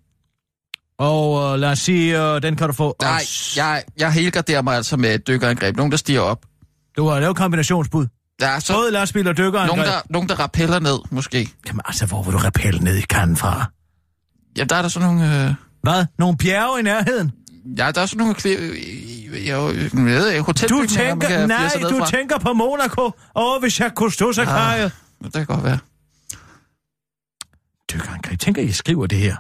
[1.00, 2.96] Og uh, lad os sige, uh, den kan du få...
[3.02, 3.58] Nej, odds.
[3.58, 5.78] jeg, jeg helgarderer mig altså med et dykkerangreb.
[5.78, 6.46] Nogen, der stiger op.
[6.98, 8.08] Du har lavet kombinationsbud.
[8.42, 9.78] Er så Både lastbil og dykkerangreb.
[9.78, 11.50] nogen, der, nogen, der rappeller ned, måske.
[11.68, 13.66] Jamen altså, hvor vil du repelle ned i kanden fra?
[14.58, 15.46] Ja, der er der sådan nogle...
[15.46, 15.54] Øh...
[15.84, 16.06] Hvad?
[16.20, 17.32] Nogle bjerge i nærheden?
[17.78, 18.34] Ja, der er sådan nogle...
[18.36, 18.50] Kli...
[19.48, 22.06] Jeg, ved ikke, Du tænker, nej, du fra.
[22.10, 23.12] tænker på Monaco.
[23.36, 24.48] Åh, hvis jeg kunne stå så Ah.
[24.48, 24.92] kaje.
[25.24, 25.78] Det kan godt være.
[27.96, 28.40] Dykkerangreb.
[28.40, 29.36] Tænker, I skriver det her.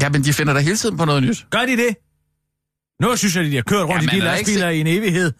[0.00, 1.46] Ja, men de finder der hele tiden på noget nyt.
[1.50, 1.96] Gør de det?
[3.02, 5.32] Nu synes jeg, de har kørt rundt Jamen, i de er lastbiler i en evighed.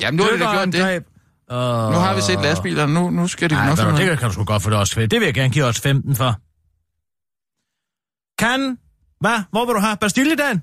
[0.00, 1.04] Jamen, nu har vi da gjort det.
[1.48, 1.92] Og...
[1.92, 4.08] Nu har vi set lastbiler, nu, nu skal de Nej, nok noget.
[4.08, 5.10] det kan du sgu godt få det også fedt.
[5.10, 6.40] Det vil jeg gerne give os 15 for.
[8.38, 8.78] Kan...
[9.20, 9.42] Hvad?
[9.50, 9.96] Hvor vil du have?
[9.96, 10.62] Bastilledagen?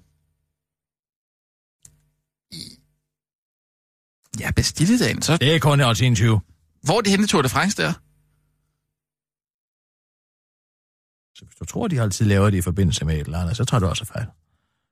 [4.39, 5.37] Ja, Bastilledagen, så...
[5.37, 6.41] Det er kun odds 21.
[6.83, 7.93] Hvor er de henne i Tour de France der?
[11.35, 13.65] Så hvis du tror, de altid laver det i forbindelse med et eller andet, så
[13.65, 14.25] tror du også fejl.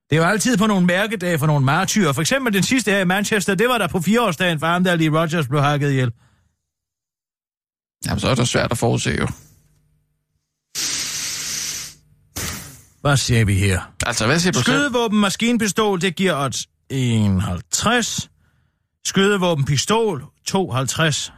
[0.10, 2.14] Det er jo altid på nogle mærkedage for nogle martyrer.
[2.14, 4.96] For eksempel den sidste her i Manchester, det var der på fireårsdagen for ham, der
[4.96, 6.12] lige Rogers blev hakket ihjel.
[8.06, 9.28] Jamen, så er det svært at forudse jo.
[13.02, 13.94] Hvad siger vi her?
[14.06, 14.62] Altså, hvad siger du?
[14.62, 18.30] Skydevåben, maskinpistol, det giver odds 51.
[19.06, 21.34] Skydevåben, pistol, 52.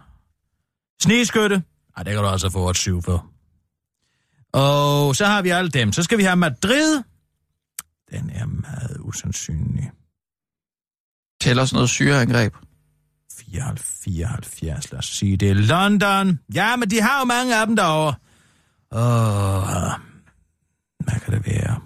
[1.01, 1.63] Sneskytte,
[1.97, 3.34] ej, det kan du altså få odds 7 for.
[4.55, 5.91] Og så har vi alle dem.
[5.91, 7.03] Så skal vi have Madrid.
[8.11, 9.91] Den er meget usandsynlig.
[11.41, 12.55] Tæller sådan noget syreangreb.
[14.03, 16.39] 74, lad os sige, det London.
[16.53, 18.15] Ja, men de har jo mange af dem derovre.
[18.91, 19.99] Åh,
[20.99, 21.81] hvad kan det være?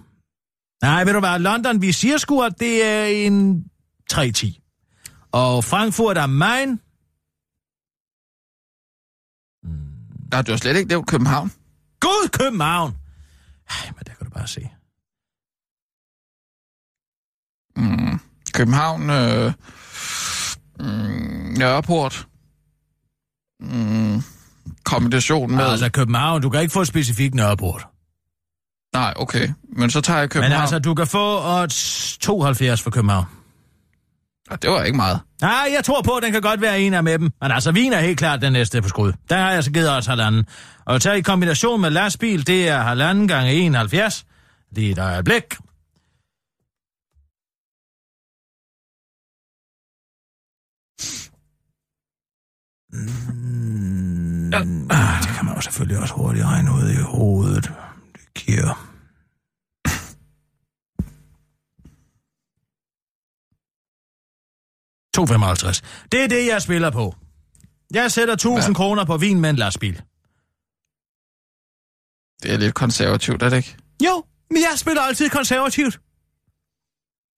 [0.82, 3.65] Nej, ved du hvad, London, vi siger sgu, at det er en
[4.13, 5.30] 3-10.
[5.32, 6.70] Og Frankfurt er Main.
[10.32, 11.51] Nej, du har slet ikke nævnt København.
[12.00, 12.97] God København!
[13.70, 14.70] Ej, men der kan du bare se.
[17.76, 18.20] Mm.
[18.54, 19.54] København, øh,
[20.80, 22.28] mm, Nørreport.
[23.60, 24.22] Mm,
[24.84, 25.66] kombination med...
[25.66, 27.88] Altså København, du kan ikke få specifikt Nørreport.
[28.93, 29.50] Nej, okay.
[29.78, 30.62] Men så tager jeg Men København.
[30.62, 33.26] altså, du kan få odds 72 for København.
[34.50, 35.20] Og det var ikke meget.
[35.41, 37.32] Nej, jeg tror på, at den kan godt være en af med dem.
[37.41, 39.14] Men altså, vin er helt klart den næste på skud.
[39.30, 40.45] Der har jeg så givet os halvanden.
[40.86, 44.26] Og tage i kombination med lastbil, det er halvanden gange 71.
[44.72, 45.43] Lige et øjeblik.
[52.93, 54.54] Mm,
[54.89, 57.72] ah, det kan man jo selvfølgelig også hurtigt regne ud i hovedet.
[58.14, 58.89] Det giver...
[65.20, 65.82] To 55.
[66.11, 67.15] Det er det, jeg spiller på.
[67.93, 68.76] Jeg sætter 1000 Hvad?
[68.76, 70.01] kroner på vin med en lastbil.
[72.43, 73.76] Det er lidt konservativt, er det ikke?
[74.05, 75.99] Jo, men jeg spiller altid konservativt.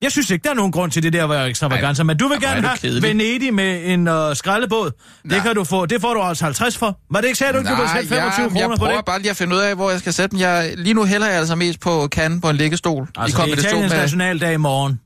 [0.02, 2.28] Jeg synes ikke, der er nogen grund til det der, hvor jeg ekstravaganser, men du
[2.28, 3.04] vil er gerne have kedelig.
[3.04, 4.92] Venedig med en uh, skraldebåd.
[4.92, 5.40] Det Nej.
[5.40, 5.86] kan du få.
[5.86, 7.00] Det får du altså 50 for.
[7.12, 8.96] Var det ikke sagde du ikke, du ville sætte 25 jeg, kroner jeg på prøver
[8.96, 9.06] det?
[9.06, 10.40] bare lige at finde ud af, hvor jeg skal sætte den.
[10.40, 13.04] Jeg, lige nu hælder jeg altså mest på kanden på en liggestol.
[13.04, 14.00] i Altså, det er Italiens med...
[14.00, 15.00] nationaldag i morgen.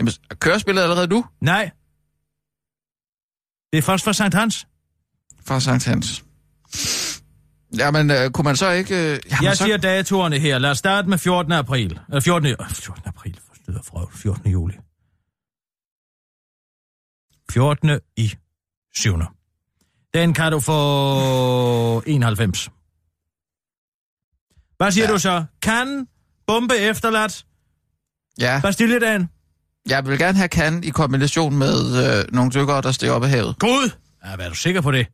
[0.00, 1.24] Jamen, kører spillet allerede nu?
[1.40, 1.70] Nej.
[3.72, 4.66] Det er først for Sankt Hans.
[5.46, 6.24] Fra Sankt Hans.
[7.78, 8.94] Jamen, øh, kunne man så ikke...
[8.94, 9.64] Øh, jamen, Jeg så...
[9.64, 10.58] siger datoerne her.
[10.58, 11.52] Lad os starte med 14.
[11.52, 12.00] april.
[12.08, 12.50] Eller 14.
[12.50, 13.02] øh, 14.
[13.06, 13.40] april.
[13.48, 14.50] Forstyrrer fra 14.
[14.50, 14.74] juli.
[17.50, 18.00] 14.
[18.16, 18.34] i
[18.94, 19.16] 7.
[20.14, 22.70] Den kan du få 91.
[24.76, 25.12] Hvad siger ja.
[25.12, 25.44] Du så?
[25.62, 26.08] Kan
[26.46, 27.46] bombe efterladt
[28.40, 29.28] Ja, Bastiljedagen?
[29.88, 33.30] Jeg vil gerne have kanden i kombination med øh, nogle dykkere, der stiger op af
[33.30, 33.56] havet.
[33.58, 33.90] Gud!
[34.26, 35.06] Ja, hvad er du sikker på det?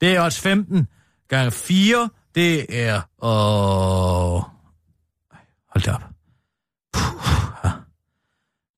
[0.00, 0.88] Det er også 15
[1.28, 2.08] gange 4.
[2.34, 3.00] Det er...
[3.22, 4.42] Åh...
[5.72, 6.02] Hold da op.
[6.92, 7.70] Puh.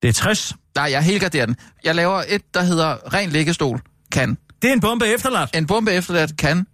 [0.03, 0.55] Det er 60.
[0.75, 1.57] Nej, jeg helgarderer den.
[1.85, 3.81] Jeg laver et, der hedder ren liggestol,
[4.13, 4.39] kan.
[4.63, 5.57] Det er en bombe efterladt.
[5.57, 6.67] En bombe efterladt kan,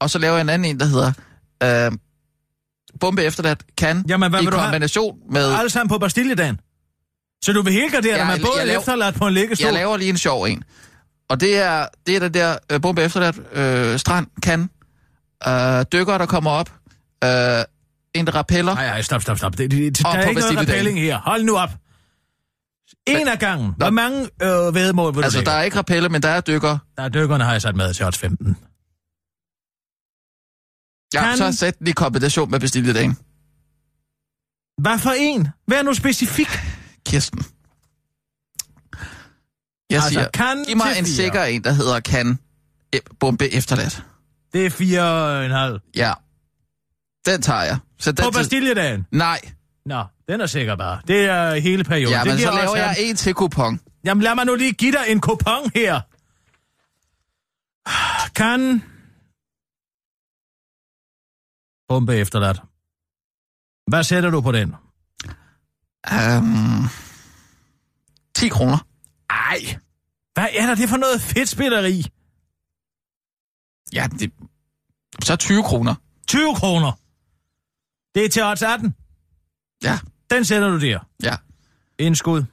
[0.00, 1.12] og så laver jeg en anden en, der hedder
[1.62, 1.92] øh,
[3.00, 4.66] bombe efterladt kan Jamen, hvad i vil du have?
[4.66, 5.52] kombination med...
[5.52, 6.60] Alle sammen på Bastiljedagen.
[7.42, 9.64] Så du vil helgardere dig Jeg- med både laver- efterladt på en liggestol?
[9.64, 10.62] Jeg laver lige en sjov en.
[11.28, 14.60] Og det er, det er den der øh, bombe efterladt øh, strand, kan,
[15.48, 16.72] øh, dykker, der kommer op,
[17.24, 17.30] øh,
[18.14, 18.74] en rappeller.
[18.74, 19.58] Nej, nej, stop, stop, stop.
[19.58, 21.18] Det, det, det, der er ikke noget rappelling her.
[21.18, 21.70] Hold nu op.
[23.06, 23.74] En af gangen.
[23.76, 25.50] Hvor mange øh, vedmål vil du Altså, lægge?
[25.50, 26.78] der er ikke rappelle, men der er dykker.
[26.96, 28.56] der er dykkerne, har jeg sat med til odds 15.
[31.14, 33.16] Ja, Kan- så sæt den i kombination med bestillet
[34.78, 35.48] Hvad for en?
[35.68, 36.48] Vær nu specifik.
[37.10, 37.38] Kirsten.
[39.90, 41.14] Jeg Altså, siger, kan giv mig en fire.
[41.14, 42.38] sikker en, der hedder kan
[42.92, 44.04] eh, bombe efterladt.
[44.52, 45.80] Det er fire og en halv.
[45.96, 46.12] Ja.
[47.26, 47.78] Den tager jeg.
[47.98, 48.38] Så den På til...
[48.38, 49.06] Bastiljedagen.
[49.10, 49.40] Nej.
[49.86, 51.00] Nå, den er sikker bare.
[51.08, 52.12] Det er hele perioden.
[52.14, 53.80] Ja, det men giver så laver jeg en til kupon.
[54.04, 56.00] Jamen lad mig nu lige give dig en kupon her.
[58.34, 58.82] Kan...
[61.88, 62.60] Bombe efterladt.
[63.90, 64.74] Hvad sætter du på den?
[66.08, 66.88] Um,
[68.34, 68.78] 10 kroner.
[69.30, 69.78] Ej.
[70.34, 72.04] Hvad er der det for noget fedtspilleri?
[73.92, 74.32] Ja, det...
[75.24, 75.94] Så 20 kroner.
[76.28, 76.92] 20 kroner.
[78.14, 78.94] Det er til odds 18.
[79.82, 79.98] Ja,
[80.30, 80.98] Den sætter du der.
[81.22, 81.36] ja.
[81.98, 82.44] Indskud.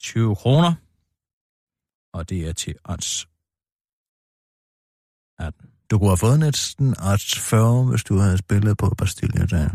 [0.00, 0.74] 20 kroner.
[2.12, 3.26] Og det er til odds
[5.38, 5.70] 18.
[5.90, 9.70] Du kunne have fået næsten odds 40, hvis du havde spillet på Bastille der.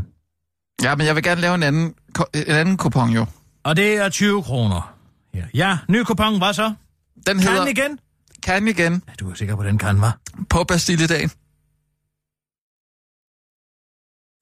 [0.83, 1.95] Ja, men jeg vil gerne lave en anden,
[2.33, 3.25] en anden kupon jo.
[3.63, 4.93] Og det er 20 kroner.
[5.33, 6.73] Ja, ja ny kupon, hvad så?
[7.15, 7.99] Den Kan hedder den igen?
[8.43, 10.17] Kan igen Ja, du er sikker på, den kan, var?
[10.49, 11.29] på Bastilledagen.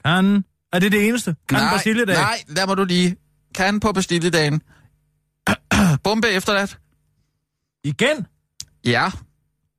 [0.05, 0.45] Kan.
[0.73, 1.36] Er det det eneste?
[1.49, 2.15] Kan nej, Bastille dag?
[2.15, 3.15] nej, lad mig du lige.
[3.55, 4.61] Kan på Bastilledagen.
[6.03, 6.79] Bombe efterladt.
[7.83, 8.27] Igen?
[8.86, 9.11] Ja,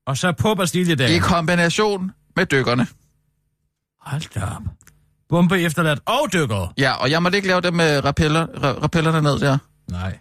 [0.07, 1.11] Og så på Bastille dag.
[1.11, 2.87] i kombination med dykkerne.
[4.01, 4.63] Hold da op.
[5.29, 6.73] Bombe efterladt og dykker.
[6.79, 9.59] Ja, og jeg måtte ikke lave det med rappeller, ra- rappellerne ned der.
[9.91, 10.19] Nej.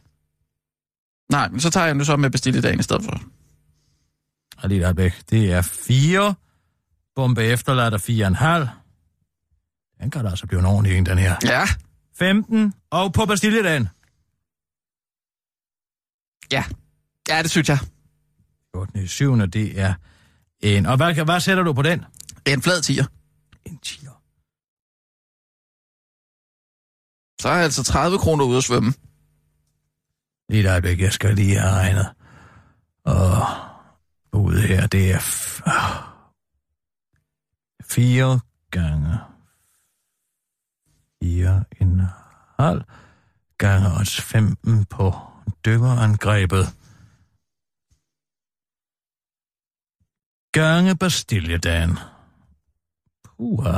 [1.31, 3.21] Nej, men så tager jeg den så med Bastilledagen i stedet for.
[4.63, 5.29] Og lige et øjeblik.
[5.29, 6.35] Det er 4.
[7.15, 8.67] Bombe efterladt og 4,5.
[10.03, 11.35] Den kan da altså blive en ordentlig en, den her.
[11.43, 11.65] Ja,
[12.17, 12.73] 15.
[12.91, 13.89] Og på Bastilledagen.
[16.51, 16.63] ja.
[17.29, 17.77] Ja, det synes jeg.
[18.75, 19.03] 14.
[19.03, 19.37] i 7.
[19.47, 19.93] Det er
[20.61, 20.85] en.
[20.85, 22.05] Og hvad, hvad sætter du på den?
[22.45, 23.05] En flad tiger.
[23.65, 24.07] En 10.
[27.45, 28.93] Så er jeg altså 30 kroner ude at svømme.
[30.49, 32.13] Lige et øjeblik, jeg skal lige have regnet.
[33.03, 33.41] Og
[34.33, 36.03] ude her, det er f- ah.
[37.83, 38.39] 4
[38.71, 39.17] gange
[41.23, 42.01] 4 en
[42.59, 42.83] halv
[43.57, 45.13] gange også 15 på
[45.65, 46.65] dykkerangrebet.
[50.51, 51.97] Gange Bastiljedagen.
[53.23, 53.77] Puha.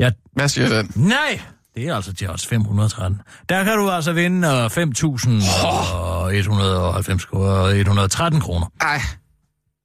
[0.00, 0.92] Ja, Hvad siger den?
[0.96, 1.40] nej,
[1.74, 3.20] Det er altså til odds 513.
[3.48, 4.70] Der kan du altså vinde øh, 5.190
[7.26, 8.66] kroner, 113 kroner.
[8.80, 9.00] Ej.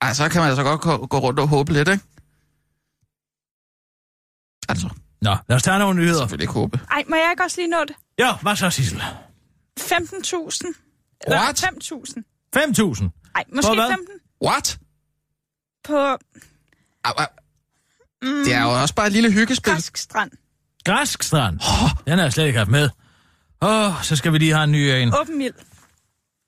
[0.01, 2.03] Ej, så kan man altså godt gå, gå rundt og håbe lidt, ikke?
[4.69, 4.89] Altså,
[5.21, 6.19] Nå, lad os tage nogle nyheder.
[6.19, 6.79] selvfølgelig ikke håbe.
[6.91, 7.95] Ej, må jeg ikke også lige nå det?
[8.19, 9.01] Ja, hvad så, Sissel?
[9.79, 9.87] 15.000.
[11.27, 11.63] Eller What?
[11.63, 12.23] 5.000.
[12.57, 13.31] 5.000.
[13.35, 13.87] Ej, måske På hvad?
[13.89, 14.05] 15
[14.45, 14.79] What?
[15.83, 16.17] på Au,
[17.03, 17.25] au.
[18.21, 19.73] Det er jo også bare et lille hyggespil.
[19.73, 20.31] Græsk strand.
[20.85, 21.59] Græsk strand.
[22.07, 22.89] Den har jeg slet ikke haft med.
[23.61, 25.13] Åh, oh, så skal vi lige have en ny en.
[25.21, 25.53] Åben ild.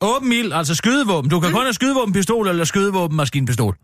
[0.02, 1.30] Åben ild, altså skydevåben.
[1.32, 3.78] Du kan kun have skydevåbenpistol eller skydevåbenmaskinpistol.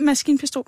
[0.00, 0.64] Maskinpistol.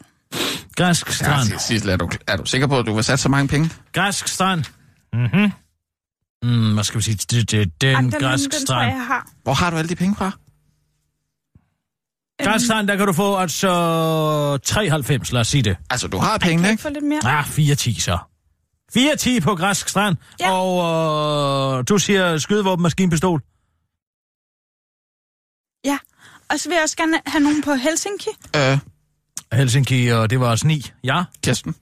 [0.77, 1.59] Græsk Ja, strand.
[1.59, 3.71] Sissel, er du, er du sikker på, at du vil sætte så mange penge?
[3.93, 4.65] Græsk strand.
[5.13, 5.53] Mhm.
[6.43, 7.17] Mm, hvad skal vi sige?
[7.17, 8.89] Det, det, den Ej, den, den, græsk den tror strand.
[8.91, 9.29] jeg, jeg har.
[9.43, 10.31] Hvor har du alle de penge fra?
[12.45, 15.77] Græsk strand, der kan du få altså 93, lad os sige det.
[15.91, 16.73] Altså, du har pengene, jeg ikke?
[16.73, 17.21] ikke få lidt mere?
[17.39, 18.19] Ah, 4-10 så.
[18.97, 20.17] 4-10 på græsk strand.
[20.41, 20.51] Ja.
[20.53, 23.41] Og øh, du siger skydevåben, maskinpistol.
[25.85, 25.99] Ja.
[26.51, 28.29] Og så vil jeg også gerne have nogen på Helsinki.
[28.57, 28.79] Øh,
[29.53, 30.91] Helsinki, og det var også 9.
[31.05, 31.25] Ja.
[31.45, 31.75] Kirsten,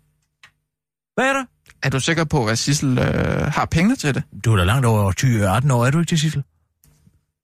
[1.14, 1.44] Hvad er der?
[1.82, 4.22] er du sikker på, at Sissel øh, har pengene til det?
[4.44, 5.12] Du er da langt over
[5.66, 6.42] 20-18 år, er du ikke det, Sissel?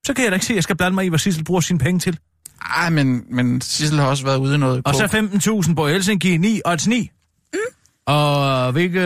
[0.07, 1.61] Så kan jeg da ikke se, at jeg skal blande mig i, hvad Sissel bruger
[1.61, 2.19] sine penge til.
[2.61, 4.99] Ej, men, men Sissel har også været ude i noget Og på...
[4.99, 7.11] så 15.000 på Helsinki, 9 og 9.
[7.53, 7.59] Mm.
[8.07, 9.01] Og hvilke,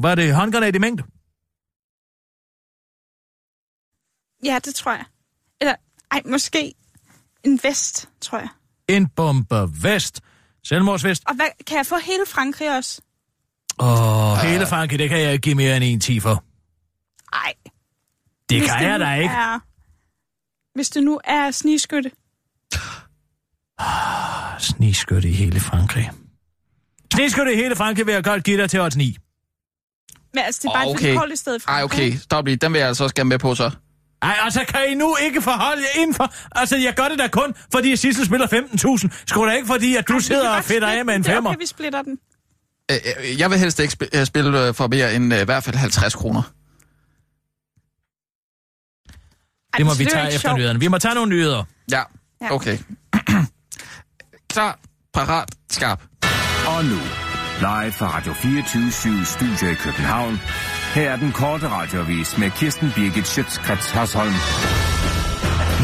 [0.00, 1.02] hvad er det, håndgranat i mængde?
[4.44, 5.04] Ja, det tror jeg.
[5.60, 5.74] Eller,
[6.10, 6.74] ej, måske
[7.44, 8.48] en vest, tror jeg.
[8.88, 10.20] En bombe vest.
[10.64, 11.22] Selvmordsvest.
[11.26, 13.00] Og hvad, kan jeg få hele Frankrig også?
[13.78, 16.44] Og uh, hele Frankrig, det kan jeg ikke give mere end en 10 for.
[17.32, 17.54] Ej.
[18.48, 19.34] Det hvis kan jeg nu da ikke.
[19.34, 19.58] Er,
[20.74, 21.50] hvis det nu er
[23.78, 24.58] snigskytte.
[24.58, 26.10] Sniskytte i hele Frankrig.
[27.14, 29.16] Sniskytte i hele Frankrig vil jeg godt give dig til odds 9.
[30.34, 31.12] Men altså, det er bare Åh, okay.
[31.12, 32.56] et koldt sted i Ej, okay, stop lige.
[32.56, 33.70] Den vil jeg altså også gerne med på, så.
[34.22, 36.32] Ej, altså kan I nu ikke forholde jer inden for...
[36.58, 39.24] Altså, jeg gør det da kun, fordi Sissel spiller 15.000.
[39.26, 41.34] Skulle da ikke, fordi at du Ej, sidder og fedter af med en Det er
[41.34, 41.50] femmer.
[41.50, 42.18] Okay, vi splitter den.
[42.90, 42.96] Øh,
[43.30, 45.76] øh, Jeg vil helst ikke sp- øh, spille for mere end øh, i hvert fald
[45.76, 46.42] 50 kroner.
[49.72, 50.56] Ej, Det må vi tage efter sjovt.
[50.56, 50.80] nyhederne.
[50.80, 51.64] Vi må tage nogle nyheder.
[51.90, 52.02] Ja,
[52.42, 52.52] Ja.
[52.54, 52.78] okay.
[54.58, 54.78] Klar,
[55.14, 56.02] parat, skarp.
[56.66, 57.00] Og nu,
[57.58, 60.40] live fra Radio 24 Studio i København.
[60.94, 64.34] Her er den korte radiovis med Kirsten Birgit Schøtzgrads Hasholm.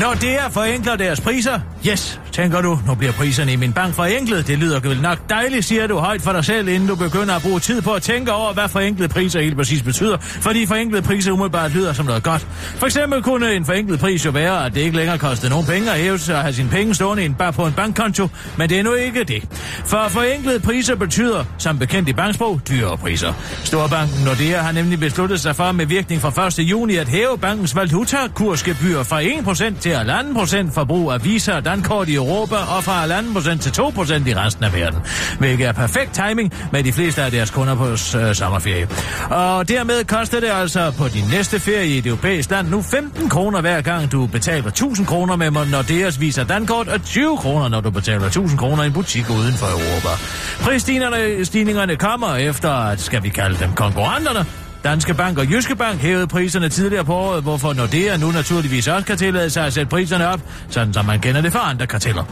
[0.01, 3.95] Når det er forenkler deres priser, yes, tænker du, nu bliver priserne i min bank
[3.95, 4.47] forenklet.
[4.47, 7.43] Det lyder vel nok dejligt, siger du højt for dig selv, inden du begynder at
[7.43, 10.17] bruge tid på at tænke over, hvad forenklede priser helt præcis betyder.
[10.21, 12.47] Fordi forenklede priser umiddelbart lyder som noget godt.
[12.79, 15.91] For eksempel kunne en forenklet pris jo være, at det ikke længere koster nogen penge
[15.91, 18.29] at hæve sig og have sine penge stående i en, bare på en bankkonto,
[18.59, 19.45] men det er nu ikke det.
[19.85, 23.33] For forenklede priser betyder, som bekendt i banksprog, dyrere priser.
[23.65, 26.59] Storbanken Nordea har nemlig besluttet sig for med virkning fra 1.
[26.59, 32.15] juni at hæve bankens valutakursgebyr fra 1% til 1,5% forbrug af Visa og Dankort i
[32.15, 34.99] Europa og fra 1,5% til 2% i resten af verden.
[35.39, 38.89] Hvilket er perfekt timing med de fleste af deres kunder på øh, sommerferie.
[39.31, 43.29] Og dermed koster det altså på din næste ferie i et europæisk land nu 15
[43.29, 47.81] kroner hver gang du betaler 1000 kroner med Nordeas Visa Dankort og 20 kroner når
[47.81, 50.09] du betaler 1000 kroner i en butik uden for Europa.
[50.61, 54.47] Prisstigningerne stigningerne kommer efter, at skal vi kalde dem konkurrenterne,
[54.85, 59.07] Danske Bank og Jyske Bank hævede priserne tidligere på året, hvorfor Nordea nu naturligvis også
[59.07, 62.25] kan tillade sig at sætte priserne op, sådan som man kender det fra andre karteller.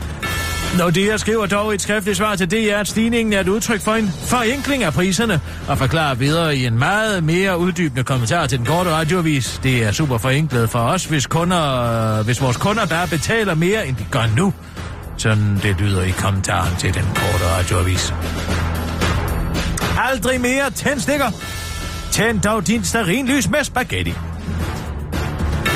[0.78, 4.11] Nordea skriver dog et skriftligt svar til DR, at stigningen er et udtryk for en
[4.26, 8.90] forenkling af priserne, og forklarer videre i en meget mere uddybende kommentar til den korte
[8.90, 9.61] radioavis.
[9.62, 13.96] Det er super forenklet for os, hvis, kunder, hvis vores kunder bare betaler mere, end
[13.96, 14.53] de gør nu.
[15.16, 18.14] Sådan det lyder i kommentaren til den korte radioavis.
[19.98, 21.30] Aldrig mere tændstikker.
[22.13, 24.15] Tænd dog din starinlys med spaghetti.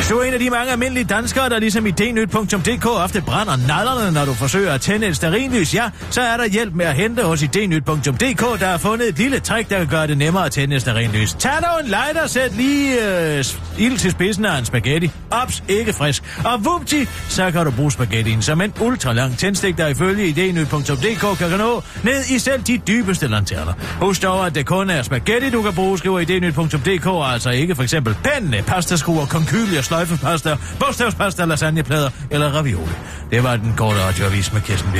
[0.07, 3.57] Hvis du er en af de mange almindelige danskere, der ligesom i dnyt.dk ofte brænder
[3.57, 6.95] nallerne, når du forsøger at tænde et stearinlys, ja, så er der hjælp med at
[6.95, 10.53] hente hos idnyt.dk, der har fundet et lille trick, der kan gøre det nemmere at
[10.53, 11.35] tænde et stearinlys.
[11.35, 13.45] Tag dog en lighter, sæt lige øh,
[13.79, 15.11] ild til spidsen af en spaghetti.
[15.31, 16.39] Ops, ikke frisk.
[16.45, 21.59] Og vupti, så kan du bruge spaghettien som en ultralang tændstik, der ifølge idnyt.dk kan
[21.59, 23.73] nå ned i selv de dybeste lanterner.
[24.01, 27.83] Husk dog, at det kun er spaghetti, du kan bruge, skriver idnyt.dk, altså ikke for
[27.83, 32.93] eksempel penne, pastaskruer, konkylier, sløjfepasta, bogstavspasta, lasagneplader eller ravioli.
[33.31, 34.93] Det var den korte radioavis med Kirsten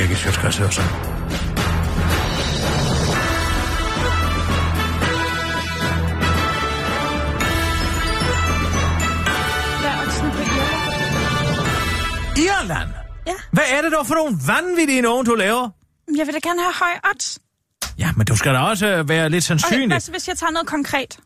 [9.87, 10.37] er oddsen på
[12.37, 12.89] Irland?
[13.27, 13.33] Ja.
[13.51, 15.69] Hvad er det dog for nogle vanvittige nogen, du laver?
[16.17, 17.39] Jeg vil da gerne have høj odds.
[17.99, 19.93] Ja, men du skal da også øh, være lidt Okay, sandsynlig.
[19.93, 21.17] altså, hvis jeg tager noget konkret.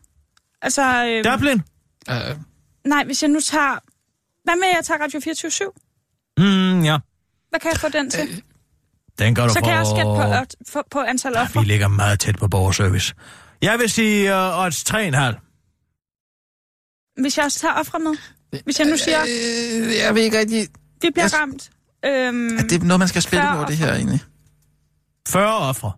[0.62, 1.62] Altså, øh, Dublin?
[2.10, 2.16] Øh,
[2.86, 3.78] nej, hvis jeg nu tager...
[4.44, 5.50] Hvad med, at jeg tager Radio 24
[6.38, 6.98] Mm, ja.
[7.50, 8.42] Hvad kan jeg få den til?
[9.18, 9.64] Den gør du Så for...
[9.64, 11.60] kan jeg også gætte på, for, på antal offer.
[11.60, 13.14] vi ligger meget tæt på borgerservice.
[13.62, 17.20] Jeg vil sige uh, odds 3,5.
[17.22, 18.16] Hvis jeg også tager ofre med.
[18.64, 20.68] Hvis jeg nu siger, øh, jeg ved ikke rigtig...
[21.02, 21.70] vi bliver jeg- ramt.
[22.04, 24.20] Øhm, Er det noget, man skal spille over det her egentlig?
[25.28, 25.92] 40 ofre.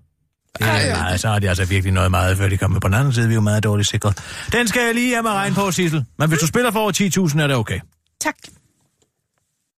[0.61, 2.94] Ej, er, nej, så har de altså virkelig noget meget, før de kommer på den
[2.94, 3.26] anden side.
[3.26, 4.18] Vi er jo meget dårligt sikret.
[4.52, 6.05] Den skal jeg lige have mig regne på, Sissel.
[6.18, 6.92] Men hvis du spiller for over
[7.32, 7.80] 10.000, er det okay.
[8.20, 8.34] tak.